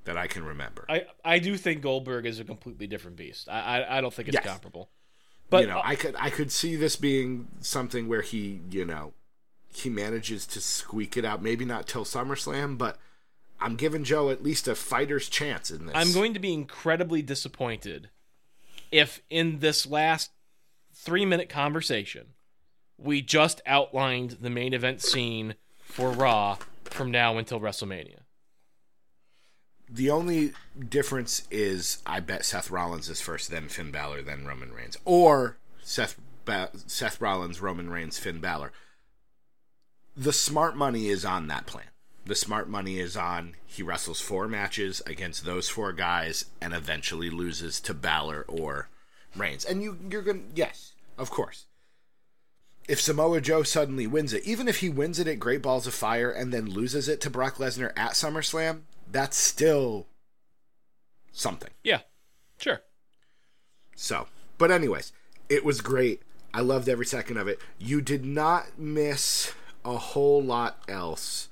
[0.06, 0.86] that I can remember.
[0.90, 3.50] I I do think Goldberg is a completely different beast.
[3.50, 4.46] I I, I don't think it's Yes.
[4.46, 4.90] comparable.
[5.50, 8.86] But you know, uh, I could I could see this being something where he, you
[8.86, 9.14] know,
[9.74, 11.42] he manages to squeak it out.
[11.42, 12.98] Maybe not till SummerSlam, but
[13.60, 15.96] I'm giving Joe at least a fighter's chance in this.
[15.96, 18.10] I'm going to be incredibly disappointed
[18.92, 20.32] if in this last
[21.04, 22.34] three minute conversation
[23.02, 28.20] we just outlined the main event scene for Raw from now until WrestleMania.
[29.90, 34.72] The only difference is I bet Seth Rollins is first, then Finn Balor, then Roman
[34.72, 38.72] Reigns, or Seth ba- Seth Rollins, Roman Reigns, Finn Balor.
[40.16, 41.86] The smart money is on that plan.
[42.26, 47.32] The smart money is on he wrestles four matches against those four guys and eventually
[47.32, 48.90] loses to Balor or
[49.36, 49.66] Reigns.
[49.66, 51.66] And you you're gonna yes, of course.
[52.88, 55.94] If Samoa Joe suddenly wins it, even if he wins it at Great Balls of
[55.94, 60.08] Fire and then loses it to Brock Lesnar at SummerSlam, that's still
[61.32, 61.70] something.
[61.84, 62.00] Yeah,
[62.58, 62.82] sure.
[63.96, 64.28] So,
[64.58, 65.14] but anyways,
[65.50, 66.24] it was great.
[66.52, 67.60] I loved every second of it.
[67.78, 69.54] You did not miss
[69.86, 71.50] a whole lot else.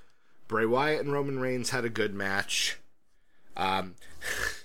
[0.48, 2.78] Bray Wyatt and Roman Reigns had a good match.
[3.56, 3.96] Um,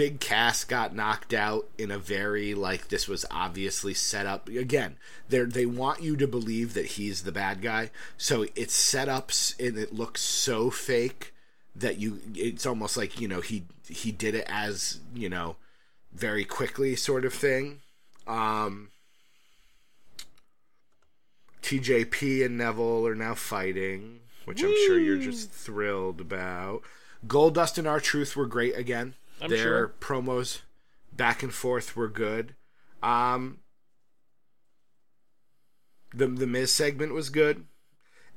[0.00, 4.96] Big Cass got knocked out in a very like this was obviously set up again.
[5.28, 9.30] They they want you to believe that he's the bad guy, so it's set up
[9.58, 11.34] and it looks so fake
[11.76, 15.56] that you it's almost like you know he he did it as you know
[16.14, 17.80] very quickly sort of thing.
[18.26, 18.88] Um,
[21.60, 26.80] TJP and Neville are now fighting, which I'm sure you're just thrilled about.
[27.26, 29.12] Goldust and R-Truth were great again.
[29.40, 29.94] I'm Their sure.
[30.00, 30.60] promos
[31.12, 32.54] back and forth were good.
[33.02, 33.58] Um,
[36.14, 37.64] the the Miz segment was good.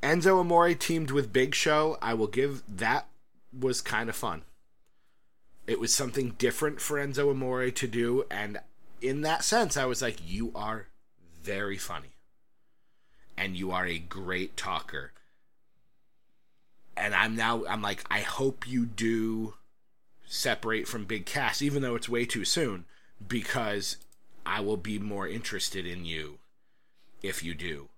[0.02, 1.98] Enzo Amore teamed with Big Show.
[2.02, 3.08] I will give that
[3.58, 4.44] was kind of fun.
[5.66, 8.60] It was something different for Enzo Amore to do, and
[9.02, 10.88] in that sense, I was like, "You are
[11.42, 12.16] very funny,
[13.38, 15.12] and you are a great talker."
[16.96, 19.56] And I'm now I'm like, I hope you do
[20.34, 22.86] separate from Big Cass, even though it's way too soon,
[23.26, 23.98] because
[24.46, 26.40] I will be more interested in you
[27.22, 27.90] if you do.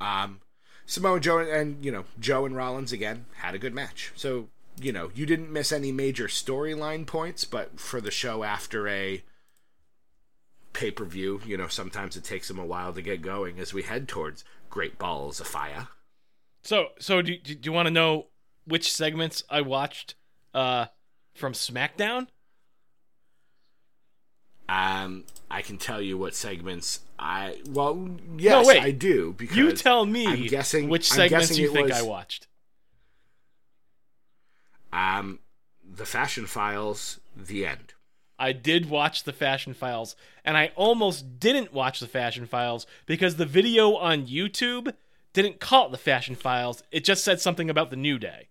[0.00, 0.40] Um,
[0.86, 4.12] Samoa Joe and you know Joe and Rollins again had a good match.
[4.16, 4.48] So
[4.80, 9.22] you know you didn't miss any major storyline points, but for the show after a
[10.72, 13.72] pay per view, you know sometimes it takes them a while to get going as
[13.72, 15.88] we head towards Great Balls of Fire.
[16.62, 18.26] So, so do, do you want to know
[18.64, 20.16] which segments I watched
[20.52, 20.86] uh,
[21.38, 22.26] from SmackDown?
[24.68, 28.82] Um, I can tell you what segments I well yes wait.
[28.82, 31.98] I do because You tell me I'm guessing which I'm segments guessing you think was,
[31.98, 32.46] I watched.
[34.92, 35.38] Um,
[35.82, 37.94] the Fashion Files, the end.
[38.38, 40.14] I did watch the Fashion Files,
[40.44, 44.94] and I almost didn't watch the Fashion Files because the video on YouTube
[45.32, 46.82] didn't call it the Fashion Files.
[46.92, 48.48] It just said something about the New Day.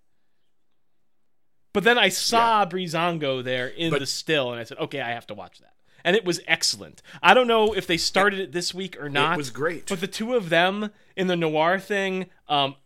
[1.78, 5.12] But then I saw Breezango there in But- the still, and I said, okay, I
[5.12, 5.76] have to watch that.
[6.04, 7.04] And it was excellent.
[7.22, 9.34] I don't know if they started it this week or not.
[9.36, 9.86] it was great.
[9.88, 12.78] But the two of them in the noir thing, um,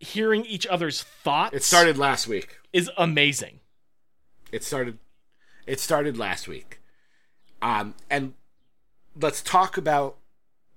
[0.00, 2.58] hearing each other's thoughts It started last week.
[2.74, 3.60] is amazing.
[4.52, 4.98] It started.
[5.66, 6.80] It started last week.
[7.62, 8.34] Um, and
[9.18, 10.18] let's talk about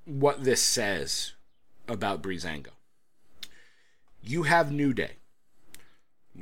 [0.06, 1.34] what this says
[1.90, 2.70] about Breezango.
[4.24, 5.18] You have New Day,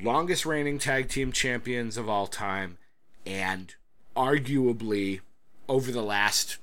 [0.02, 2.78] longest reigning tag team champions of all time,
[3.26, 3.76] and
[4.16, 5.22] arguably
[5.68, 6.58] over the last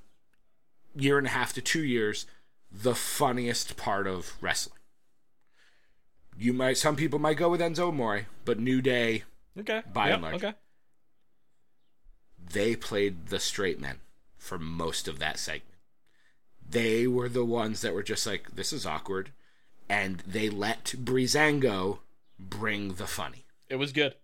[0.95, 2.27] year and a half to two years,
[2.71, 4.79] the funniest part of wrestling.
[6.39, 9.25] You might, some people might go with Enzo Amore, but New Day,
[9.59, 9.83] Okay.
[9.93, 10.35] By Yep, and large.
[10.37, 10.55] Okay.
[12.53, 14.01] they played the straight men
[14.39, 15.75] for most of that segment.
[16.67, 19.31] They were the ones that were just like, this is awkward.
[19.89, 21.99] And they let Breezango
[22.39, 23.45] bring the funny.
[23.69, 24.15] It was good.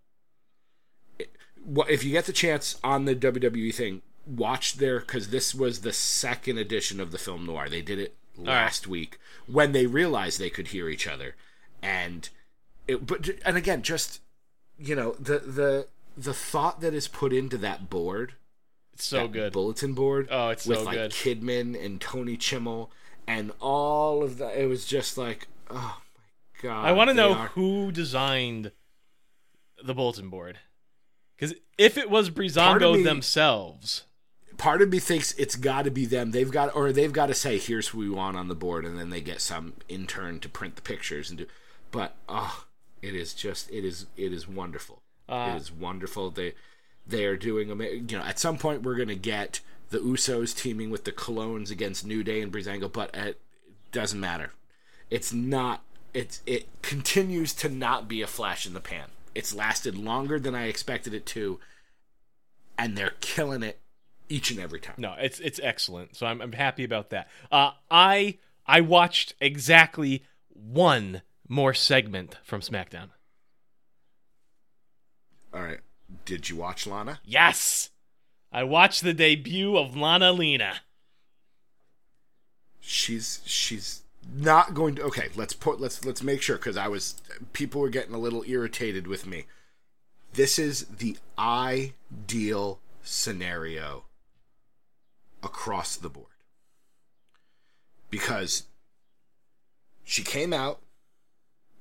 [1.64, 5.80] What if you get the chance on the WWE thing, watch there because this was
[5.80, 7.68] the second edition of the film noir.
[7.68, 11.34] They did it last week when they realized they could hear each other,
[11.82, 12.28] and
[12.86, 13.06] it.
[13.06, 14.20] But and again, just
[14.78, 18.34] you know the the the thought that is put into that board
[18.94, 19.52] It's so good.
[19.52, 20.28] bulletin board.
[20.30, 21.11] Oh, it's with so like good.
[21.11, 22.88] Kidman and Tony Chimel
[23.26, 24.56] and all of that.
[24.56, 26.00] It was just like, oh
[26.62, 26.84] god!
[26.84, 28.72] I want to know are- who designed
[29.82, 30.59] the bulletin board.
[31.36, 34.04] Because if it was Breezango me- themselves,
[34.59, 36.32] Part of me thinks it's got to be them.
[36.32, 38.98] They've got, or they've got to say, "Here's who we want on the board," and
[38.98, 41.46] then they get some intern to print the pictures and do.
[41.92, 42.64] But oh,
[43.00, 45.00] it is just, it is, it is wonderful.
[45.28, 46.32] Uh, it is wonderful.
[46.32, 46.54] They,
[47.06, 47.68] they are doing.
[47.68, 52.04] You know, at some point we're gonna get the Usos teaming with the Colones against
[52.04, 53.40] New Day and Breezango, but it
[53.92, 54.54] doesn't matter.
[55.09, 55.84] It's not.
[56.14, 59.09] It's it continues to not be a flash in the pan.
[59.34, 61.61] It's lasted longer than I expected it to,
[62.78, 63.80] and they're killing it
[64.28, 64.94] each and every time.
[64.98, 66.16] no, it's it's excellent.
[66.16, 67.28] So I'm I'm happy about that.
[67.50, 73.11] Uh, I I watched exactly one more segment from SmackDown.
[75.52, 75.80] All right.
[76.24, 77.20] Did you watch Lana?
[77.24, 77.90] Yes,
[78.52, 80.80] I watched the debut of Lana Lena.
[82.80, 84.02] She's she's
[84.33, 85.03] not going to.
[85.03, 87.20] Okay, let's put let's let's make sure because I was
[87.53, 89.45] people were getting a little irritated with me.
[90.35, 94.05] This is the ideal scenario
[95.43, 96.26] across the board
[98.11, 98.64] because
[100.05, 100.81] she came out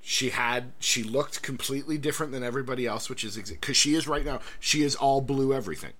[0.01, 4.23] she had she looked completely different than everybody else which is because she is right
[4.23, 5.93] now she is all blue everything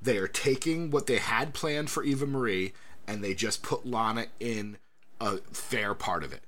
[0.00, 2.72] they are taking what they had planned for eva marie
[3.06, 4.76] and they just put lana in
[5.20, 6.42] a fair part of it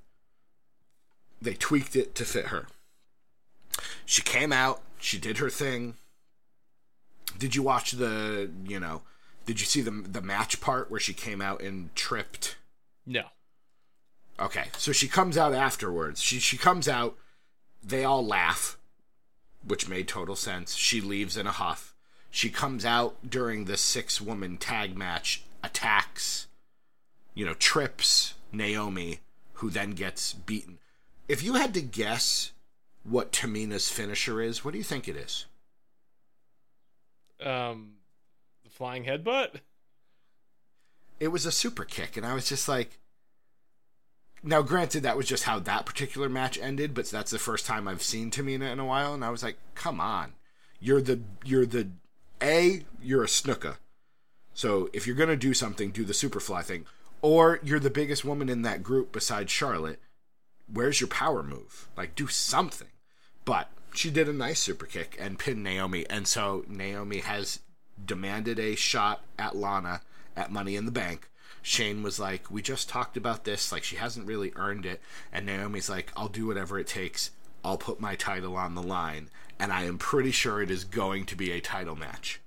[1.40, 2.66] they tweaked it to fit her
[4.04, 5.94] she came out she did her thing
[7.38, 9.02] did you watch the you know
[9.46, 12.56] did you see the the match part where she came out and tripped
[13.06, 13.24] No,
[14.40, 16.22] Okay, so she comes out afterwards.
[16.22, 17.16] She she comes out.
[17.82, 18.78] They all laugh,
[19.66, 20.74] which made total sense.
[20.74, 21.94] She leaves in a huff.
[22.30, 26.46] She comes out during the six woman tag match, attacks,
[27.34, 29.20] you know, trips Naomi,
[29.54, 30.78] who then gets beaten.
[31.28, 32.52] If you had to guess
[33.04, 35.46] what Tamina's finisher is, what do you think it is?
[37.44, 37.92] um,
[38.64, 39.60] the flying headbutt.
[41.18, 42.98] It was a super kick, and I was just like.
[44.42, 47.86] Now, granted, that was just how that particular match ended, but that's the first time
[47.86, 50.32] I've seen Tamina in a while, and I was like, "Come on,
[50.80, 51.88] you're the you're the
[52.40, 53.76] a you're a Snuka,
[54.54, 56.86] so if you're gonna do something, do the superfly thing,
[57.22, 60.00] or you're the biggest woman in that group besides Charlotte.
[60.66, 61.88] Where's your power move?
[61.96, 62.88] Like, do something."
[63.44, 67.60] But she did a nice super kick and pinned Naomi, and so Naomi has
[68.02, 70.02] demanded a shot at Lana
[70.36, 71.28] at Money in the Bank.
[71.62, 73.72] Shane was like, "We just talked about this.
[73.72, 75.02] Like, she hasn't really earned it."
[75.32, 77.32] And Naomi's like, "I'll do whatever it takes.
[77.62, 81.26] I'll put my title on the line." And I am pretty sure it is going
[81.26, 82.40] to be a title match.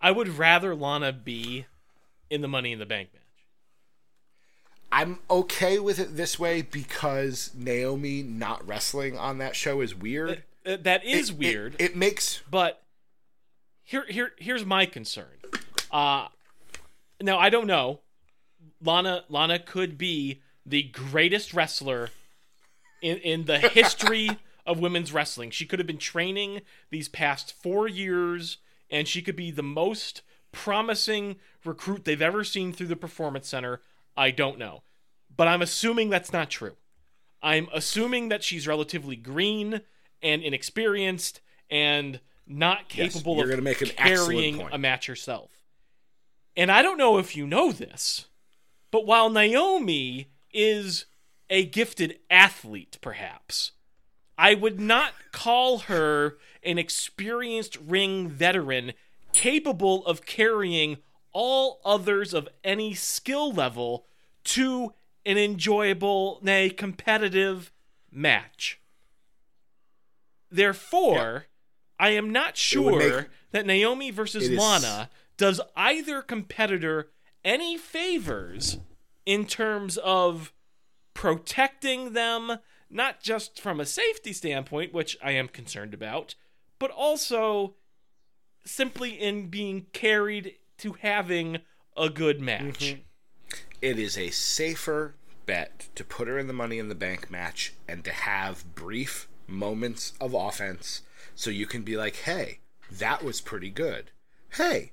[0.00, 1.66] I would rather Lana be
[2.30, 3.21] in the Money in the Bank match.
[4.92, 10.42] I'm okay with it this way because Naomi not wrestling on that show is weird.
[10.66, 11.76] Uh, that is It- it- weird.
[11.78, 12.82] It, makes But
[13.82, 15.38] here, here, here's my concern.
[15.90, 16.28] Uh
[17.20, 18.00] now I don't know.
[18.84, 22.10] Lana, Lana could be the greatest wrestler
[23.00, 25.50] in in the history of women's wrestling.
[25.50, 28.58] She could have been training these past four years,
[28.90, 30.22] and she could be the most
[30.52, 33.80] promising recruit they've ever seen through the performance center.
[34.16, 34.82] I don't know,
[35.34, 36.76] but I'm assuming that's not true.
[37.42, 39.80] I'm assuming that she's relatively green
[40.22, 41.40] and inexperienced
[41.70, 45.50] and not Yes, capable you're of make an carrying a match herself.
[46.56, 48.26] And I don't know if you know this,
[48.90, 51.06] but while Naomi is
[51.48, 53.72] a gifted athlete, perhaps,
[54.36, 58.92] I would not call her an experienced ring veteran
[59.32, 60.98] capable of carrying
[61.32, 64.06] all others of any skill level
[64.44, 64.92] to
[65.24, 67.72] an enjoyable, nay, competitive
[68.10, 68.80] match.
[70.50, 71.46] Therefore,
[71.98, 77.10] I am not sure make- that Naomi versus It is- Lana does either competitor
[77.44, 78.78] any favors
[79.24, 80.52] in terms of
[81.14, 82.58] protecting them,
[82.90, 86.34] not just from a safety standpoint, which I am concerned about,
[86.78, 87.76] but also
[88.64, 91.58] simply in being carried to having
[91.96, 92.94] a good match.
[92.94, 93.00] Mm-hmm.
[93.80, 95.14] it is a safer
[95.44, 99.28] bet to put her in the money in the bank match and to have brief
[99.46, 101.02] moments of offense
[101.34, 102.60] so you can be like hey
[102.90, 104.10] that was pretty good.
[104.56, 104.92] Hey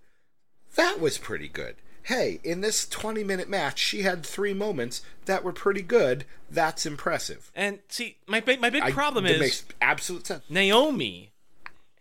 [0.76, 1.76] that was pretty good.
[2.04, 6.26] Hey in this 20 minute match she had three moments that were pretty good.
[6.50, 7.52] That's impressive.
[7.56, 11.32] And see, my big, my big I- problem that is makes absolute sense Naomi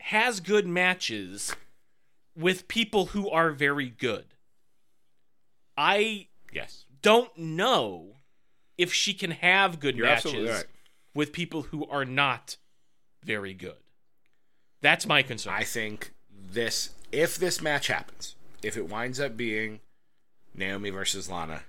[0.01, 1.55] has good matches
[2.39, 4.27] with people who are very good.
[5.77, 8.17] I yes don't know
[8.77, 10.65] if she can have good You're matches right.
[11.15, 12.57] with people who are not
[13.25, 13.77] very good.
[14.81, 15.55] That's my concern.
[15.55, 19.81] I think this, if this match happens, if it winds up being
[20.55, 21.63] Naomi versus Lana,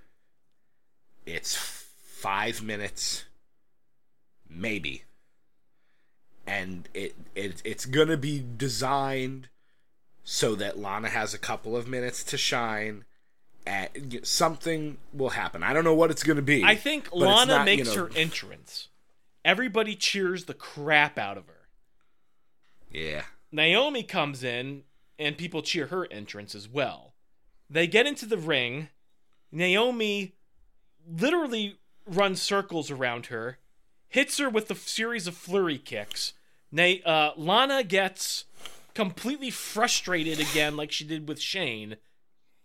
[1.26, 3.26] it's five minutes,
[4.48, 5.04] maybe,
[6.46, 9.50] and it, it it's gonna be designed
[10.32, 13.04] so that Lana has a couple of minutes to shine.
[13.66, 15.64] And something will happen.
[15.64, 16.64] I don't know what it's gonna be.
[16.64, 18.90] I think Lana not, you makes know- her entrance.
[19.44, 21.68] Everybody cheers the crap out of her.
[22.92, 23.24] Yeah.
[23.52, 24.84] Naomi comes in
[25.18, 27.16] and people cheer her entrance as well.
[27.68, 28.90] They get into the ring.
[29.52, 30.36] Naomi
[31.08, 33.58] literally runs circles around her,
[34.08, 36.34] hits her with a series of flurry kicks.
[36.72, 38.46] Na- uh, Lana gets
[39.00, 41.96] completely frustrated again, like she did with Shane,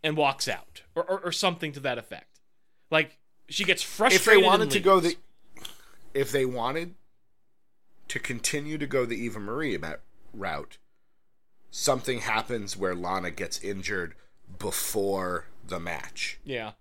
[0.03, 2.41] and walks out, or, or, or something to that effect.
[2.91, 3.19] Like
[3.49, 4.27] she gets frustrated.
[4.27, 5.17] if they wanted to go the
[6.13, 6.95] if they wanted
[8.09, 9.95] to continue to go the Eva Marie ma-
[10.33, 10.79] route,
[11.71, 14.15] something happens where Lana gets injured
[14.59, 16.39] before the match.
[16.45, 16.73] yeah,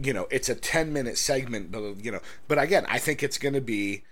[0.00, 3.38] You know, it's a 10 minute segment, but you know, but again, I think it's
[3.38, 4.04] going to be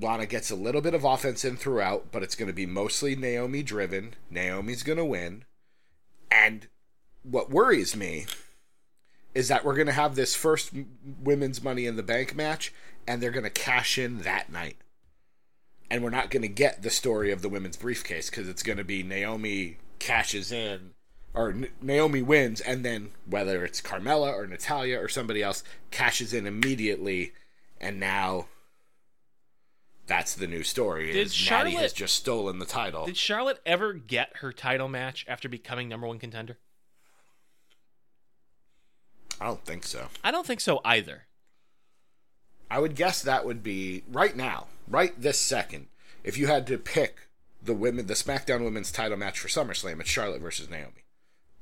[0.00, 3.14] Lana gets a little bit of offense in throughout, but it's going to be mostly
[3.14, 4.14] Naomi driven.
[4.30, 5.44] Naomi's going to win.
[6.30, 6.68] And
[7.22, 8.26] what worries me
[9.34, 10.72] is that we're going to have this first
[11.22, 12.72] women's money in the bank match
[13.06, 14.76] and they're going to cash in that night.
[15.90, 18.78] And we're not going to get the story of the women's briefcase because it's going
[18.78, 20.92] to be Naomi cashes in
[21.34, 26.32] or N- Naomi wins and then whether it's Carmella or Natalya or somebody else cashes
[26.32, 27.32] in immediately
[27.80, 28.46] and now
[30.10, 31.12] that's the new story.
[31.12, 33.06] Did is Natty has just stolen the title.
[33.06, 36.58] did Charlotte ever get her title match after becoming number one contender?
[39.40, 40.08] I don't think so.
[40.24, 41.26] I don't think so either.
[42.68, 45.86] I would guess that would be right now, right this second.
[46.24, 47.28] If you had to pick
[47.62, 51.04] the women, the SmackDown Women's Title match for SummerSlam, it's Charlotte versus Naomi.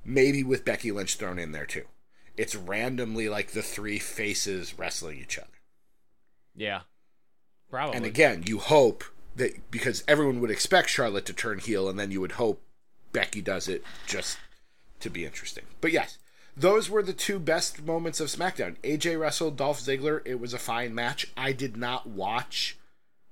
[0.07, 1.85] Maybe with Becky Lynch thrown in there too.
[2.39, 5.49] It's randomly like the three faces wrestling each other.
[6.57, 6.81] Yeah,
[7.71, 7.97] probably.
[7.97, 9.05] And again, you hope
[9.37, 12.63] that because everyone would expect Charlotte to turn heel, and then you would hope
[13.13, 14.39] Becky does it just
[15.01, 15.65] to be interesting.
[15.81, 16.19] But yes,
[16.57, 18.77] those were the two best moments of SmackDown.
[18.83, 20.21] AJ wrestled Dolph Ziggler.
[20.25, 21.29] It was a fine match.
[21.37, 22.77] I did not watch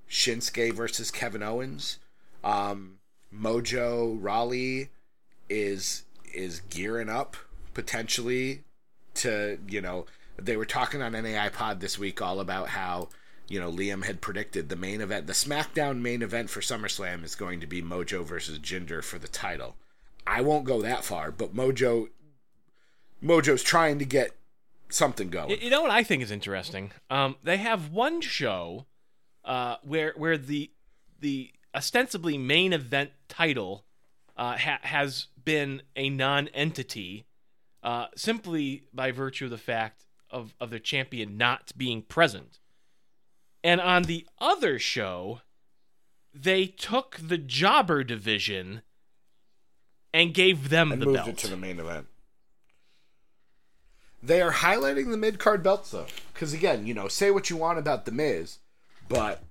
[0.09, 1.99] Shinsuke versus Kevin Owens.
[2.45, 2.99] Um,
[3.35, 4.91] Mojo Rawley
[5.49, 7.37] is is gearing up
[7.75, 8.65] potentially
[9.15, 10.07] to you know
[10.37, 13.09] they were talking on NAI Pod this week all about how
[13.49, 17.35] you know Liam had predicted the main event, the SmackDown main event for SummerSlam is
[17.35, 19.77] going to be Mojo versus Jinder for the title.
[20.27, 22.09] I won't go that far, but Mojo
[23.23, 24.37] Mojo's trying to get
[24.89, 25.61] something going.
[25.61, 26.93] You know what I think is interesting?
[27.11, 28.87] Um, they have one show
[29.45, 30.71] uh, where where the
[31.21, 33.85] the ostensibly main event title
[34.37, 37.27] uh, ha- has been a non-entity
[37.83, 42.59] uh, simply by virtue of the fact of of their champion not being present.
[43.67, 45.41] And on the other show,
[46.33, 48.83] they took the jobber division
[50.15, 51.29] and gave them and the moved belt.
[51.31, 52.07] it to the main event.
[54.23, 57.57] They are highlighting the mid card belts though, because again, you know, say what you
[57.57, 58.59] want about the Miz,
[59.09, 59.43] but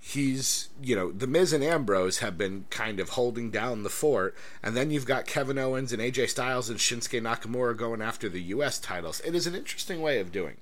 [0.00, 4.34] he's you know the Miz and Ambrose have been kind of holding down the fort,
[4.62, 8.40] and then you've got Kevin Owens and AJ Styles and Shinsuke Nakamura going after the
[8.40, 8.78] U.S.
[8.78, 9.20] titles.
[9.20, 10.56] It is an interesting way of doing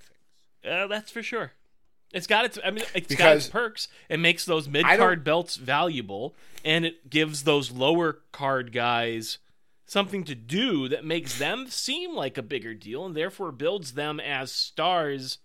[0.63, 0.73] things.
[0.75, 1.53] Uh, that's for sure.
[2.13, 2.59] It's got its.
[2.65, 3.89] I mean, it's got its perks.
[4.09, 6.35] It makes those mid card belts valuable,
[6.65, 9.39] and it gives those lower card guys
[9.87, 14.21] something to do that makes them seem like a bigger deal, and therefore builds them
[14.21, 15.39] as stars.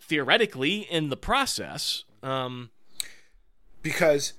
[0.00, 2.70] Theoretically, in the process, um,
[3.82, 4.32] because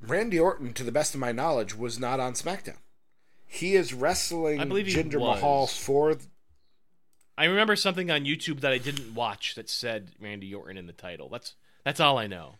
[0.00, 2.78] Randy Orton, to the best of my knowledge, was not on SmackDown.
[3.46, 5.18] He is wrestling I believe Jinder.
[5.18, 6.16] Mahal for
[7.36, 10.92] I remember something on YouTube that I didn't watch that said Randy Orton in the
[10.92, 11.28] title.
[11.28, 11.54] That's
[11.84, 12.56] that's all I know.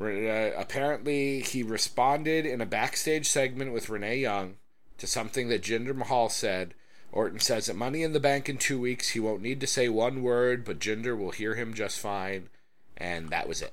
[0.00, 4.56] Uh, apparently, he responded in a backstage segment with Renee Young
[4.98, 6.74] to something that Jinder Mahal said.
[7.12, 9.88] Orton says at Money in the Bank in two weeks, he won't need to say
[9.88, 12.48] one word, but Jinder will hear him just fine.
[12.96, 13.72] And that was it.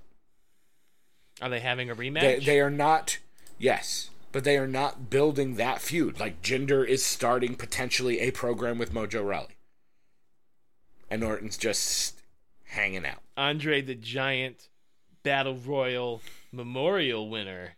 [1.41, 2.21] Are they having a rematch?
[2.21, 3.19] They, they are not,
[3.59, 6.19] yes, but they are not building that feud.
[6.19, 9.57] Like, Jinder is starting potentially a program with Mojo Rawley.
[11.09, 12.21] And Orton's just
[12.65, 13.21] hanging out.
[13.35, 14.67] Andre the Giant
[15.23, 16.21] Battle Royal
[16.51, 17.75] Memorial winner.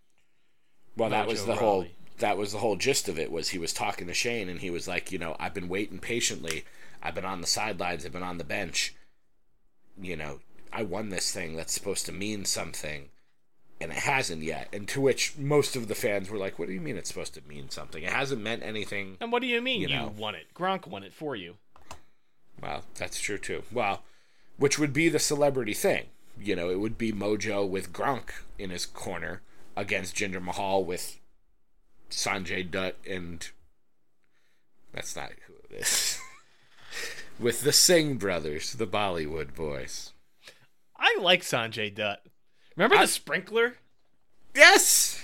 [0.95, 1.86] Well, that was the whole
[2.18, 4.70] that was the whole gist of it was he was talking to Shane and he
[4.70, 6.66] was like, you know, I've been waiting patiently.
[7.02, 8.93] I've been on the sidelines, I've been on the bench.
[10.02, 10.39] You know,
[10.72, 13.10] I won this thing that's supposed to mean something
[13.82, 14.68] and it hasn't yet.
[14.74, 17.34] And to which most of the fans were like, "What do you mean it's supposed
[17.36, 18.04] to mean something?
[18.04, 20.14] It hasn't meant anything." And what do you mean You you, know.
[20.18, 20.48] won it?
[20.54, 21.58] Gronk won it for you.
[22.62, 23.64] Well, that's true too.
[23.72, 24.04] Well,
[24.58, 26.08] which would be the celebrity thing.
[26.40, 29.42] You know, it would be Mojo with Gronk in his corner
[29.76, 31.18] against Jinder Mahal with
[32.10, 33.48] Sanjay Dutt and
[34.94, 36.20] that's not who it is.
[37.40, 40.14] with the Singh brothers, the Bollywood boys.
[40.98, 42.18] I like Sanjay Dutt.
[42.80, 43.76] Remember I- the sprinkler?
[44.56, 45.22] Yes.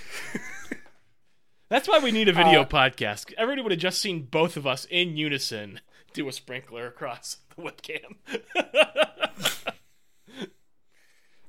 [1.70, 3.32] That's why we need a video Uh, podcast.
[3.38, 5.80] Everybody would have just seen both of us in unison
[6.12, 8.16] do a sprinkler across the webcam.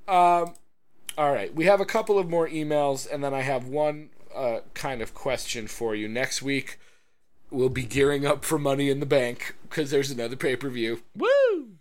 [0.10, 0.54] Um,
[1.18, 4.60] all right, we have a couple of more emails, and then I have one uh,
[4.74, 6.08] kind of question for you.
[6.08, 6.80] Next week,
[7.52, 11.02] we'll be gearing up for Money in the Bank because there's another pay per view.
[11.14, 11.72] Woo!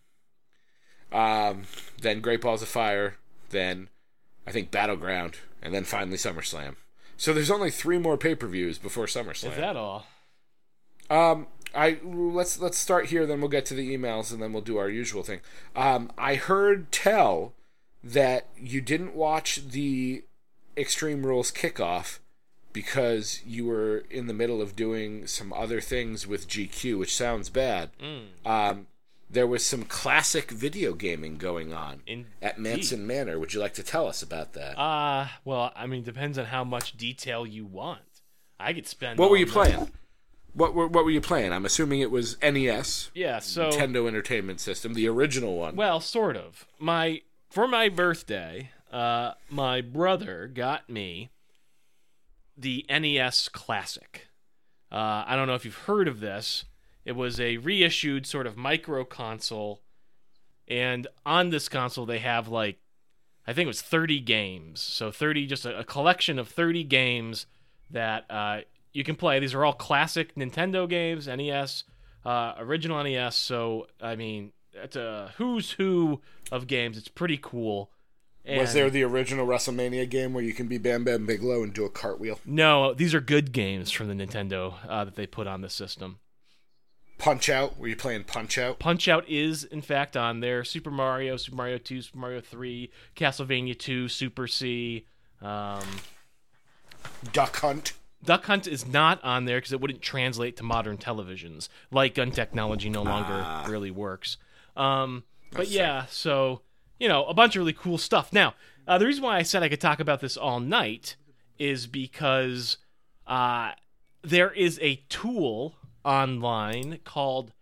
[1.13, 1.67] Um,
[2.03, 3.15] then Great Balls of Fire,
[3.51, 3.91] then
[4.47, 6.77] I think Battleground, and then finally SummerSlam.
[7.17, 9.51] So there's only three more pay per views before SummerSlam.
[9.51, 10.07] Is that all?
[11.09, 14.63] Um, I let's let's start here, then we'll get to the emails, and then we'll
[14.63, 15.41] do our usual thing.
[15.75, 17.55] Um, I heard tell
[18.03, 20.25] that you didn't watch the
[20.77, 22.19] Extreme Rules kickoff
[22.73, 27.49] because you were in the middle of doing some other things with GQ, which sounds
[27.49, 27.91] bad.
[28.45, 28.87] Um,
[29.29, 32.27] there was some classic video gaming going on Indeed.
[32.41, 33.39] at Manson Manor.
[33.39, 34.79] Would you like to tell us about that?
[34.79, 38.01] Uh, well, I mean, depends on how much detail you want.
[38.59, 39.19] I could spend.
[39.19, 39.91] what were you playing?
[40.55, 41.53] What were what were you playing?
[41.53, 43.11] I'm assuming it was NES.
[43.15, 45.77] Yeah, so Nintendo Entertainment System, the original one.
[45.77, 46.67] Well, sort of.
[46.79, 47.21] My
[47.51, 51.29] for my birthday, uh, my brother got me
[52.57, 54.29] the NES Classic.
[54.91, 56.65] Uh, I don't know if you've heard of this.
[57.07, 59.81] It was a reissued sort of micro console,
[60.67, 62.81] and on this console they have like,
[63.47, 64.81] I think it was 30 games.
[64.81, 67.47] So 30, just a, a collection of 30 games
[67.91, 69.39] that uh, you can play.
[69.39, 71.85] These are all classic Nintendo games, NES,
[72.25, 73.37] uh, original NES.
[73.37, 76.99] So I mean, it's a who's who of games.
[76.99, 77.93] It's pretty cool.
[78.45, 81.85] was there the original WrestleMania game where you can be Bam Bam Bigelow and do
[81.85, 82.41] a cartwheel?
[82.45, 86.19] No, these are good games from the Nintendo uh, that they put on the system.
[87.19, 87.79] Punch Out?
[87.79, 88.79] Were you playing Punch Out?
[88.79, 90.65] Punch Out is in fact on there.
[90.65, 95.07] Super Mario, Super Mario 2, Super Mario 3, Castlevania 2, Super C.
[95.41, 95.85] Um,
[97.33, 97.93] Duck Hunt?
[98.25, 101.69] Duck Hunt is not on there because it wouldn't translate to modern televisions.
[101.91, 104.37] Light gun technology no longer really works.
[104.77, 106.63] Um, but yeah, so
[106.99, 108.33] you know, a bunch of really cool stuff.
[108.33, 108.55] Now,
[108.89, 111.17] uh, the reason why I said I could talk about this all night
[111.59, 112.79] is because
[113.27, 113.73] uh,
[114.23, 115.75] there is a tool
[116.07, 117.53] online called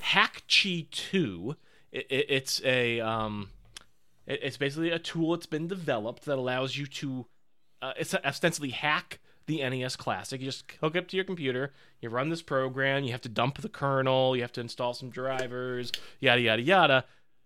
[0.00, 1.56] Hakchi Two.
[1.90, 3.50] It, it, it's a um,
[4.26, 7.26] it- it's basically a tool that's been developed that allows you to
[7.82, 10.40] uh, it's ostensibly hack the NES Classic.
[10.40, 13.60] You just hook up to your computer, you run this program, you have to dump
[13.60, 17.04] the kernel, you have to install some drivers, yada yada yada.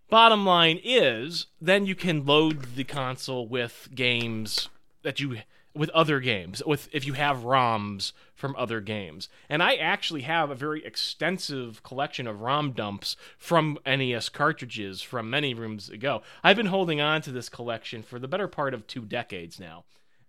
[0.09, 4.69] Bottom line is, then you can load the console with games
[5.03, 5.39] that you
[5.79, 9.29] with other games with if you have ROMs from other games.
[9.49, 15.31] And I actually have a very extensive collection of ROM dumps from NES cartridges from
[15.31, 16.23] many rooms ago.
[16.43, 19.85] I've been holding on to this collection for the better part of two decades now.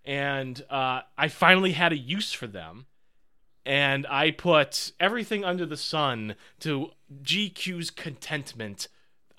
[0.06, 2.86] And uh, I finally had a use for them.
[3.66, 6.91] and I put everything under the sun to
[7.24, 8.88] GQ's contentment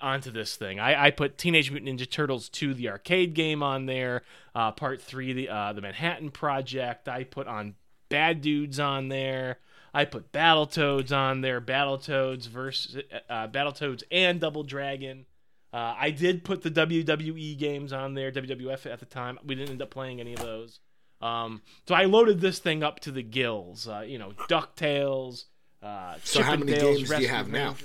[0.01, 0.79] onto this thing.
[0.79, 4.23] I, I put Teenage Mutant Ninja Turtles 2, the arcade game, on there.
[4.53, 7.07] Uh, part 3, the, uh, the Manhattan Project.
[7.07, 7.75] I put on
[8.09, 9.59] Bad Dudes on there.
[9.93, 11.59] I put Battletoads on there.
[11.61, 15.25] Battletoads versus uh, Battletoads and Double Dragon.
[15.73, 19.39] Uh, I did put the WWE games on there, WWF at the time.
[19.45, 20.79] We didn't end up playing any of those.
[21.21, 23.87] Um, so I loaded this thing up to the gills.
[23.87, 25.45] Uh, you know, Ducktales.
[25.81, 27.75] Uh, So how many games do you have now?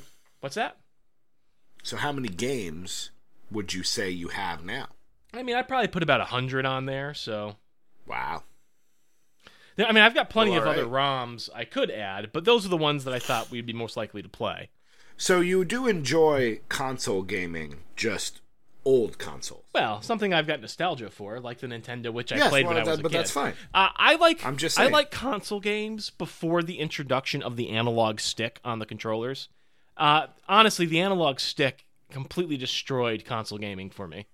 [0.41, 0.79] What's that?
[1.87, 3.11] So how many games
[3.49, 4.89] would you say you have now?
[5.33, 7.15] I mean, I probably put about a hundred on there.
[7.15, 7.59] So
[8.09, 8.43] Wow.
[9.79, 10.85] I mean, I've got plenty Well, of other.
[10.85, 13.97] ROMs I could add, but those are the ones that I thought we'd be most
[13.97, 14.71] likely to play.
[15.17, 18.41] So you do enjoy console gaming, just
[18.85, 19.67] old consoles.
[19.73, 22.85] Well, something I've got nostalgia for, like the Nintendo, which I Yes, played when well,
[22.85, 23.19] I was that- a but kid.
[23.19, 23.55] that's fine.
[23.73, 24.45] Uh, I like.
[24.45, 28.87] I'm just I like console games before the introduction of the analog stick on the
[28.87, 29.49] controllers.
[29.97, 34.27] Uh, honestly, the analog stick completely destroyed console gaming for me.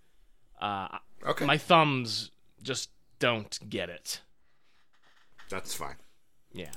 [0.60, 1.44] Uh, Okay.
[1.44, 2.30] My thumbs
[2.62, 4.22] just don't get it.
[5.48, 5.96] That's fine.
[6.52, 6.72] Yeah.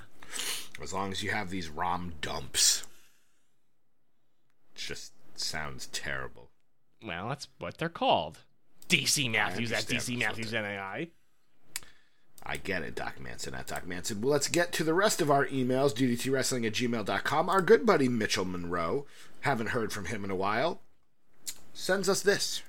[0.81, 2.83] As long as you have these ROM dumps.
[4.75, 6.51] It just sounds terrible.
[7.03, 8.39] Well, that's what they're called.
[8.89, 11.07] DC Matthews at DC Matthews NAI.
[12.45, 14.21] I get it, Doc Manson at Doc Manson.
[14.21, 15.93] Well, let's get to the rest of our emails.
[15.95, 17.49] DDTWrestling at gmail.com.
[17.49, 19.05] Our good buddy Mitchell Monroe,
[19.41, 20.81] haven't heard from him in a while,
[21.73, 22.61] sends us this.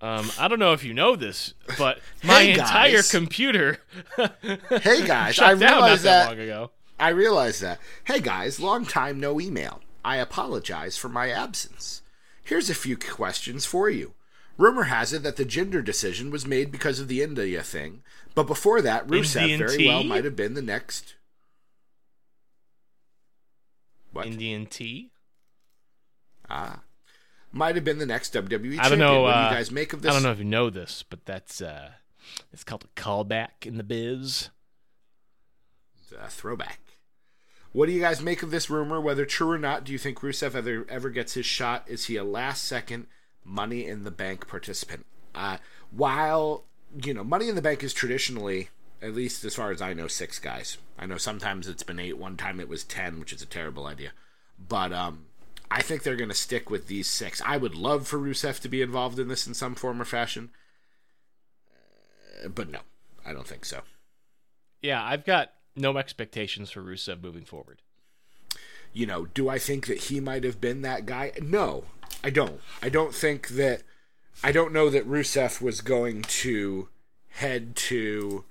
[0.00, 3.78] Um, I don't know if you know this, but my Hey, entire computer
[4.18, 6.28] Hey guys, I realized that that.
[6.28, 6.70] long ago.
[7.00, 7.80] I realized that.
[8.04, 9.80] Hey guys, long time no email.
[10.04, 12.02] I apologize for my absence.
[12.42, 14.12] Here's a few questions for you.
[14.56, 18.02] Rumor has it that the Jinder decision was made because of the India thing,
[18.34, 19.88] but before that, Rusev Indian very tea?
[19.88, 21.16] well might have been the next.
[24.12, 24.26] What?
[24.26, 25.10] Indian tea.
[26.48, 26.80] ah.
[27.50, 29.22] Might have been the next WWE I don't know.
[29.22, 30.10] What do uh, you guys make of this?
[30.10, 31.90] I don't know if you know this, but that's uh,
[32.52, 34.50] it's called a callback in the biz.
[36.20, 36.80] a throwback.
[37.70, 39.00] What do you guys make of this rumor?
[39.00, 41.84] Whether true or not, do you think Rusev ever ever gets his shot?
[41.88, 43.06] Is he a last second
[43.44, 45.06] Money in the Bank participant?
[45.34, 45.58] Uh,
[45.90, 46.64] while
[47.02, 48.68] you know, Money in the Bank is traditionally,
[49.02, 50.78] at least as far as I know, six guys.
[50.98, 52.16] I know sometimes it's been eight.
[52.18, 54.12] One time it was ten, which is a terrible idea.
[54.68, 55.26] But um,
[55.70, 57.42] I think they're going to stick with these six.
[57.44, 60.50] I would love for Rusev to be involved in this in some form or fashion,
[62.44, 62.80] Uh, but no,
[63.26, 63.82] I don't think so.
[64.80, 67.82] Yeah, I've got no expectations for Rusev moving forward.
[68.94, 71.32] You know, do I think that he might have been that guy?
[71.42, 71.84] No,
[72.22, 72.60] I don't.
[72.80, 73.82] I don't think that.
[74.42, 76.88] I don't know that Rusev was going to
[77.30, 78.44] head to,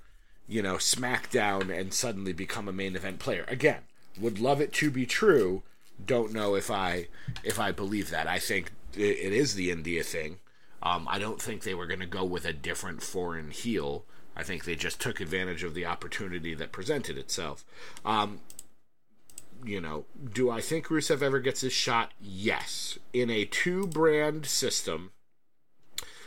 [0.46, 3.44] you know, SmackDown and suddenly become a main event player.
[3.48, 3.82] Again,
[4.18, 5.62] would love it to be true.
[6.04, 7.08] Don't know if I
[7.42, 8.26] if I believe that.
[8.26, 10.38] I think it, is the India thing.
[10.82, 14.04] Um, I don't think they were going to go with a different foreign heel.
[14.36, 17.64] I think they just took advantage of the opportunity that presented itself.
[18.04, 18.40] Um,
[19.64, 22.12] you know, do I think Rusev ever gets his shot?
[22.20, 22.98] Yes.
[23.12, 25.12] In a two brand system,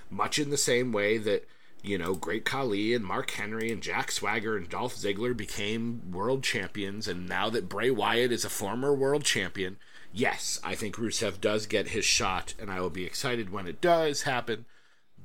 [0.09, 1.47] much in the same way that,
[1.83, 6.43] you know, Great Khali and Mark Henry and Jack Swagger and Dolph Ziggler became world
[6.43, 9.77] champions, and now that Bray Wyatt is a former world champion,
[10.13, 13.81] yes, I think Rusev does get his shot, and I will be excited when it
[13.81, 14.65] does happen,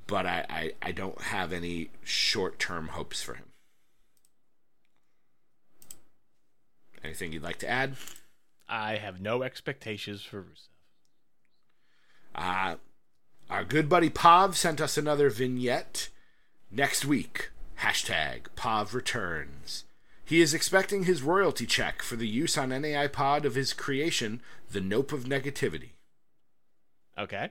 [0.07, 3.52] but I, I, I don't have any short term hopes for him.
[7.05, 7.95] Anything you'd like to add?
[8.69, 10.69] I have no expectations for Rusev.
[12.35, 12.77] Uh,
[13.51, 16.09] our good buddy Pav sent us another vignette.
[16.71, 17.51] Next week,
[17.81, 19.85] hashtag Pav returns.
[20.25, 24.41] He is expecting his royalty check for the use on NAI Pod of his creation,
[24.71, 25.91] The Nope of Negativity.
[27.19, 27.51] Okay.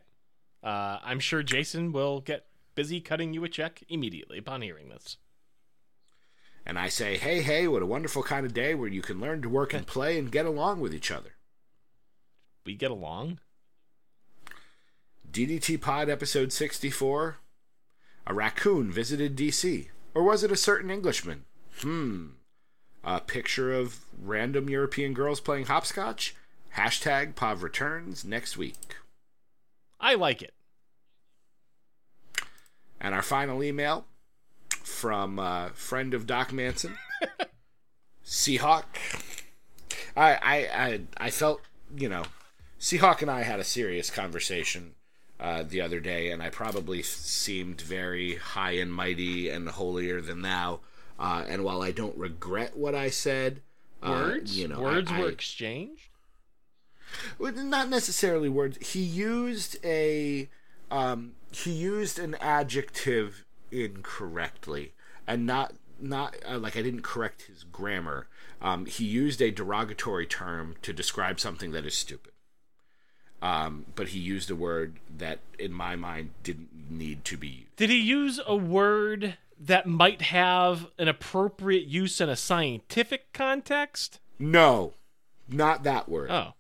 [0.63, 5.17] Uh, I'm sure Jason will get busy cutting you a check immediately upon hearing this.
[6.71, 9.41] And I say, hey, hey, what a wonderful kind of day where you can learn
[9.41, 11.31] to work and play and get along with each other.
[12.65, 13.39] We get along.
[15.29, 17.39] DDT Pod episode 64.
[18.25, 19.89] A raccoon visited DC.
[20.13, 21.43] Or was it a certain Englishman?
[21.81, 22.27] Hmm.
[23.03, 26.37] A picture of random European girls playing hopscotch?
[26.77, 28.95] Hashtag Pav returns next week.
[29.99, 30.53] I like it.
[32.97, 34.05] And our final email
[34.83, 36.97] from uh, friend of Doc Manson,
[38.25, 38.83] Seahawk.
[40.15, 40.55] I, I
[40.85, 41.61] I I felt
[41.95, 42.23] you know,
[42.79, 44.95] Seahawk and I had a serious conversation
[45.39, 50.41] uh, the other day, and I probably seemed very high and mighty and holier than
[50.41, 50.79] thou.
[51.19, 53.61] Uh, and while I don't regret what I said,
[54.01, 56.09] uh, Words, you know, words I, were I- exchanged.
[57.39, 58.77] not necessarily words.
[58.93, 60.49] He used a
[60.89, 64.93] um, he used an adjective incorrectly,
[65.27, 68.27] and not not uh, like I didn't correct his grammar.
[68.61, 72.33] Um, he used a derogatory term to describe something that is stupid.
[73.41, 77.75] Um, but he used a word that, in my mind, didn't need to be used.
[77.75, 84.19] Did he use a word that might have an appropriate use in a scientific context?
[84.37, 84.93] No,
[85.49, 86.29] not that word.
[86.29, 86.53] Oh,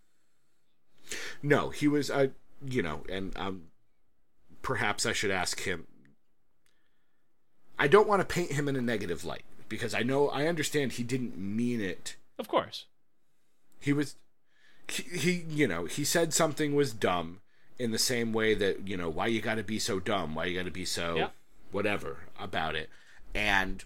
[1.43, 2.27] No, he was uh,
[2.65, 3.63] you know, and um,
[4.61, 5.87] perhaps I should ask him.
[7.81, 10.93] I don't want to paint him in a negative light because I know I understand
[10.93, 12.15] he didn't mean it.
[12.37, 12.85] of course.
[13.79, 14.15] He was,
[14.87, 17.39] he, he you know, he said something was dumb
[17.79, 20.45] in the same way that you know why you got to be so dumb, why
[20.45, 21.29] you got to be so Yeah.
[21.71, 22.89] whatever about it,
[23.33, 23.83] and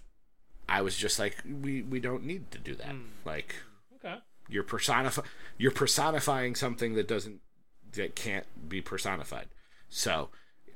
[0.68, 2.88] I was just like, we we don't need to do that.
[2.88, 3.02] Hmm.
[3.24, 3.54] Like
[3.96, 4.18] Okay.
[4.48, 5.22] you're personify
[5.56, 7.40] you're personifying something that doesn't
[7.92, 9.46] that can't be personified.
[9.88, 10.28] So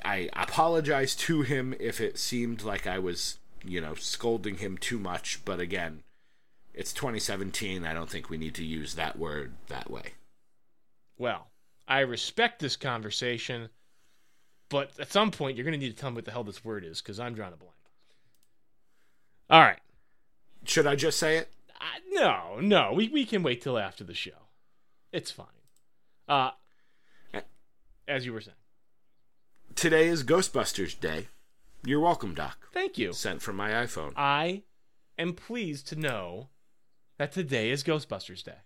[0.05, 4.99] I apologize to him if it seemed like I was, you know, scolding him too
[4.99, 6.03] much, but again,
[6.75, 7.85] it's 2017.
[7.85, 10.15] I don't think we need to use that word that way.
[11.19, 11.49] Well,
[11.87, 13.69] I respect this conversation,
[14.69, 16.65] but at some point you're going to need to tell me what the hell this
[16.65, 17.75] word is because I'm drawing a blank.
[19.51, 19.81] All right.
[20.65, 21.53] Should I just say it?
[21.81, 24.49] Uh, no, no, we, we can wait till after the show.
[25.13, 25.47] It's fine.
[26.29, 26.51] Uh,
[28.07, 28.57] as you were saying.
[29.81, 31.29] Today is Ghostbusters Day.
[31.87, 32.69] You're welcome, Doc.
[32.71, 33.15] Thank you.
[33.15, 34.13] Sent from my iPhone.
[34.15, 34.65] I
[35.17, 36.51] am pleased to know
[37.17, 38.59] that today is Ghostbusters Day.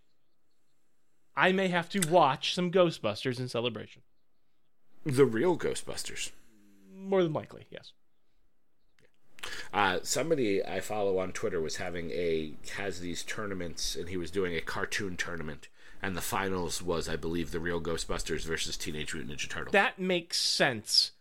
[1.36, 4.02] I may have to watch some Ghostbusters in celebration.
[5.04, 6.32] The real Ghostbusters.
[6.92, 7.92] More than likely, yes.
[9.72, 14.32] Uh, somebody I follow on Twitter was having a has these tournaments, and he was
[14.32, 15.68] doing a cartoon tournament,
[16.04, 19.72] and the finals was, I believe, the real Ghostbusters versus Teenage Mutant Ninja Turtles.
[19.72, 21.12] That makes sense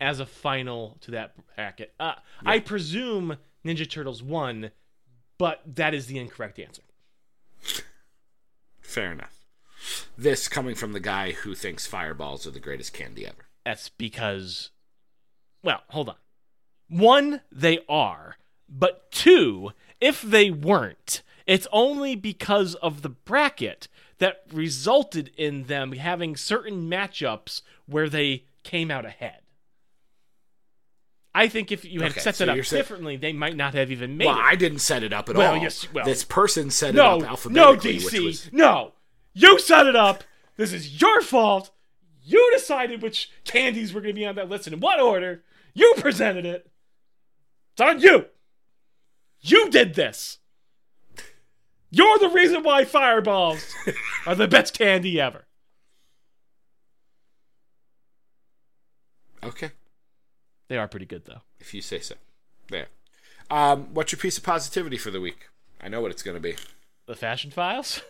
[0.00, 1.92] as a final to that bracket.
[1.98, 2.14] Uh,
[2.46, 4.70] I presume Ninja Turtles won,
[5.38, 6.82] but that is the incorrect answer.
[8.80, 9.42] Fair enough.
[10.16, 13.48] This coming from the guy who thinks fireballs are the greatest candy ever.
[13.64, 14.70] That's because,
[15.64, 16.16] well, hold on.
[16.88, 18.36] One, they are,
[18.68, 23.88] but two, if they weren't, it's only because of the bracket
[24.18, 29.40] that resulted in them having certain matchups where they came out ahead.
[31.34, 33.74] I think if you had Okay, set so it up saying- differently, they might not
[33.74, 34.42] have even made Well, it.
[34.42, 35.62] I didn't set it up at Well, all.
[35.62, 37.92] yes, well- this person set no, it up alphabetically.
[37.94, 38.94] no, DC, was no.
[39.34, 40.24] You set it up.
[40.56, 41.70] This is your fault.
[42.24, 45.44] You decided which candies were going to be on that list and in what order.
[45.74, 46.68] You presented it.
[47.72, 48.26] It's on you.
[49.40, 50.38] You did this.
[51.90, 53.74] You're the reason why fireballs
[54.26, 55.44] are the best candy ever.
[59.42, 59.70] okay.
[60.68, 61.40] They are pretty good though.
[61.58, 62.14] If you say so.
[62.68, 62.88] There.
[63.50, 65.48] Um, what's your piece of positivity for the week?
[65.80, 66.56] I know what it's going to be.
[67.06, 68.02] The Fashion Files.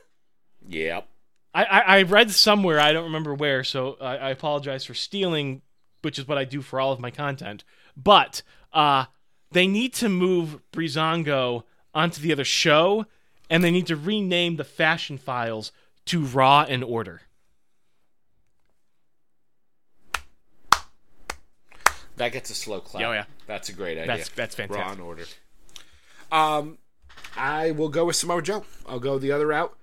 [0.66, 1.06] Yep.
[1.54, 5.62] I, I, I read somewhere, I don't remember where, so I, I apologize for stealing,
[6.02, 7.64] which is what I do for all of my content.
[7.96, 9.06] But uh,
[9.52, 11.62] they need to move Breezango
[11.94, 13.06] onto the other show,
[13.50, 15.72] and they need to rename the Fashion Files
[16.06, 17.22] to Raw and Order.
[22.16, 23.04] That gets a slow clap.
[23.04, 23.24] Oh, yeah.
[23.46, 24.06] That's a great idea.
[24.06, 24.84] That's- that's fantastic.
[24.84, 25.24] Raw and order.
[26.30, 26.78] Um,
[27.36, 28.64] I will go with Samoa Joe.
[28.86, 29.74] I'll go the other route.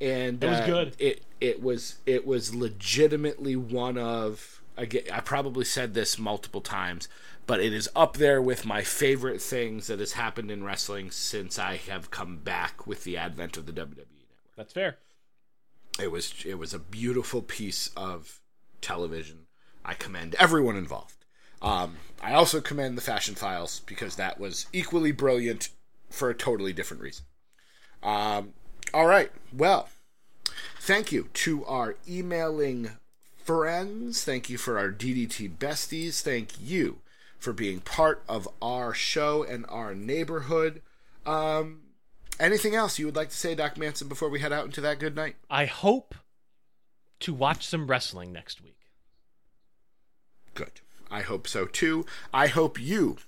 [0.00, 0.96] And It was uh, good.
[0.98, 5.04] It it was it was legitimately one of again.
[5.12, 7.08] I probably said this multiple times,
[7.46, 11.58] but it is up there with my favorite things that has happened in wrestling since
[11.58, 14.96] I have come back with the advent of the WWE network That's fair.
[16.00, 18.40] it was it was a beautiful piece of
[18.80, 19.46] television.
[19.84, 21.24] I commend everyone involved.
[21.60, 25.70] Um, I also commend the Fashion Files because that was equally brilliant
[26.10, 27.24] for a totally different reason.
[28.02, 28.52] Um,
[28.92, 29.88] all right, well,
[30.78, 32.90] thank you to our emailing
[33.36, 34.24] friends.
[34.24, 36.20] Thank you for our DDT besties.
[36.20, 36.98] Thank you
[37.44, 40.80] for being part of our show and our neighborhood.
[41.26, 41.82] Um,
[42.40, 44.98] anything else you would like to say, Doc Manson, before we head out into that
[44.98, 45.36] good night?
[45.50, 46.14] I hope
[47.20, 48.78] to watch some wrestling next week.
[50.54, 50.80] Good.
[51.10, 52.06] I hope so too.
[52.32, 53.18] I hope you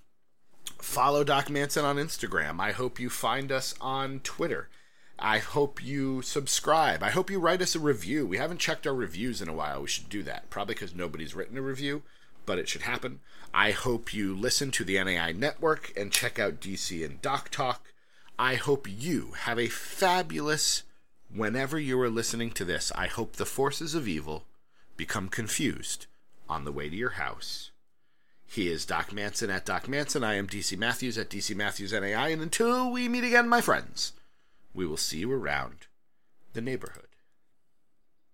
[0.80, 2.58] follow Doc Manson on Instagram.
[2.58, 4.70] I hope you find us on Twitter.
[5.18, 7.02] I hope you subscribe.
[7.02, 8.26] I hope you write us a review.
[8.26, 9.82] We haven't checked our reviews in a while.
[9.82, 10.48] We should do that.
[10.48, 12.02] Probably because nobody's written a review,
[12.47, 13.20] but it should happen.
[13.53, 17.92] I hope you listen to the NAI network and check out DC and Doc Talk.
[18.38, 20.82] I hope you have a fabulous
[21.34, 22.92] whenever you are listening to this.
[22.94, 24.44] I hope the forces of evil
[24.97, 26.07] become confused
[26.49, 27.70] on the way to your house.
[28.47, 30.22] He is Doc Manson at Doc Manson.
[30.22, 32.28] I am DC Matthews at DC Matthews NAI.
[32.28, 34.12] And until we meet again, my friends,
[34.72, 35.86] we will see you around
[36.53, 37.05] the neighborhood.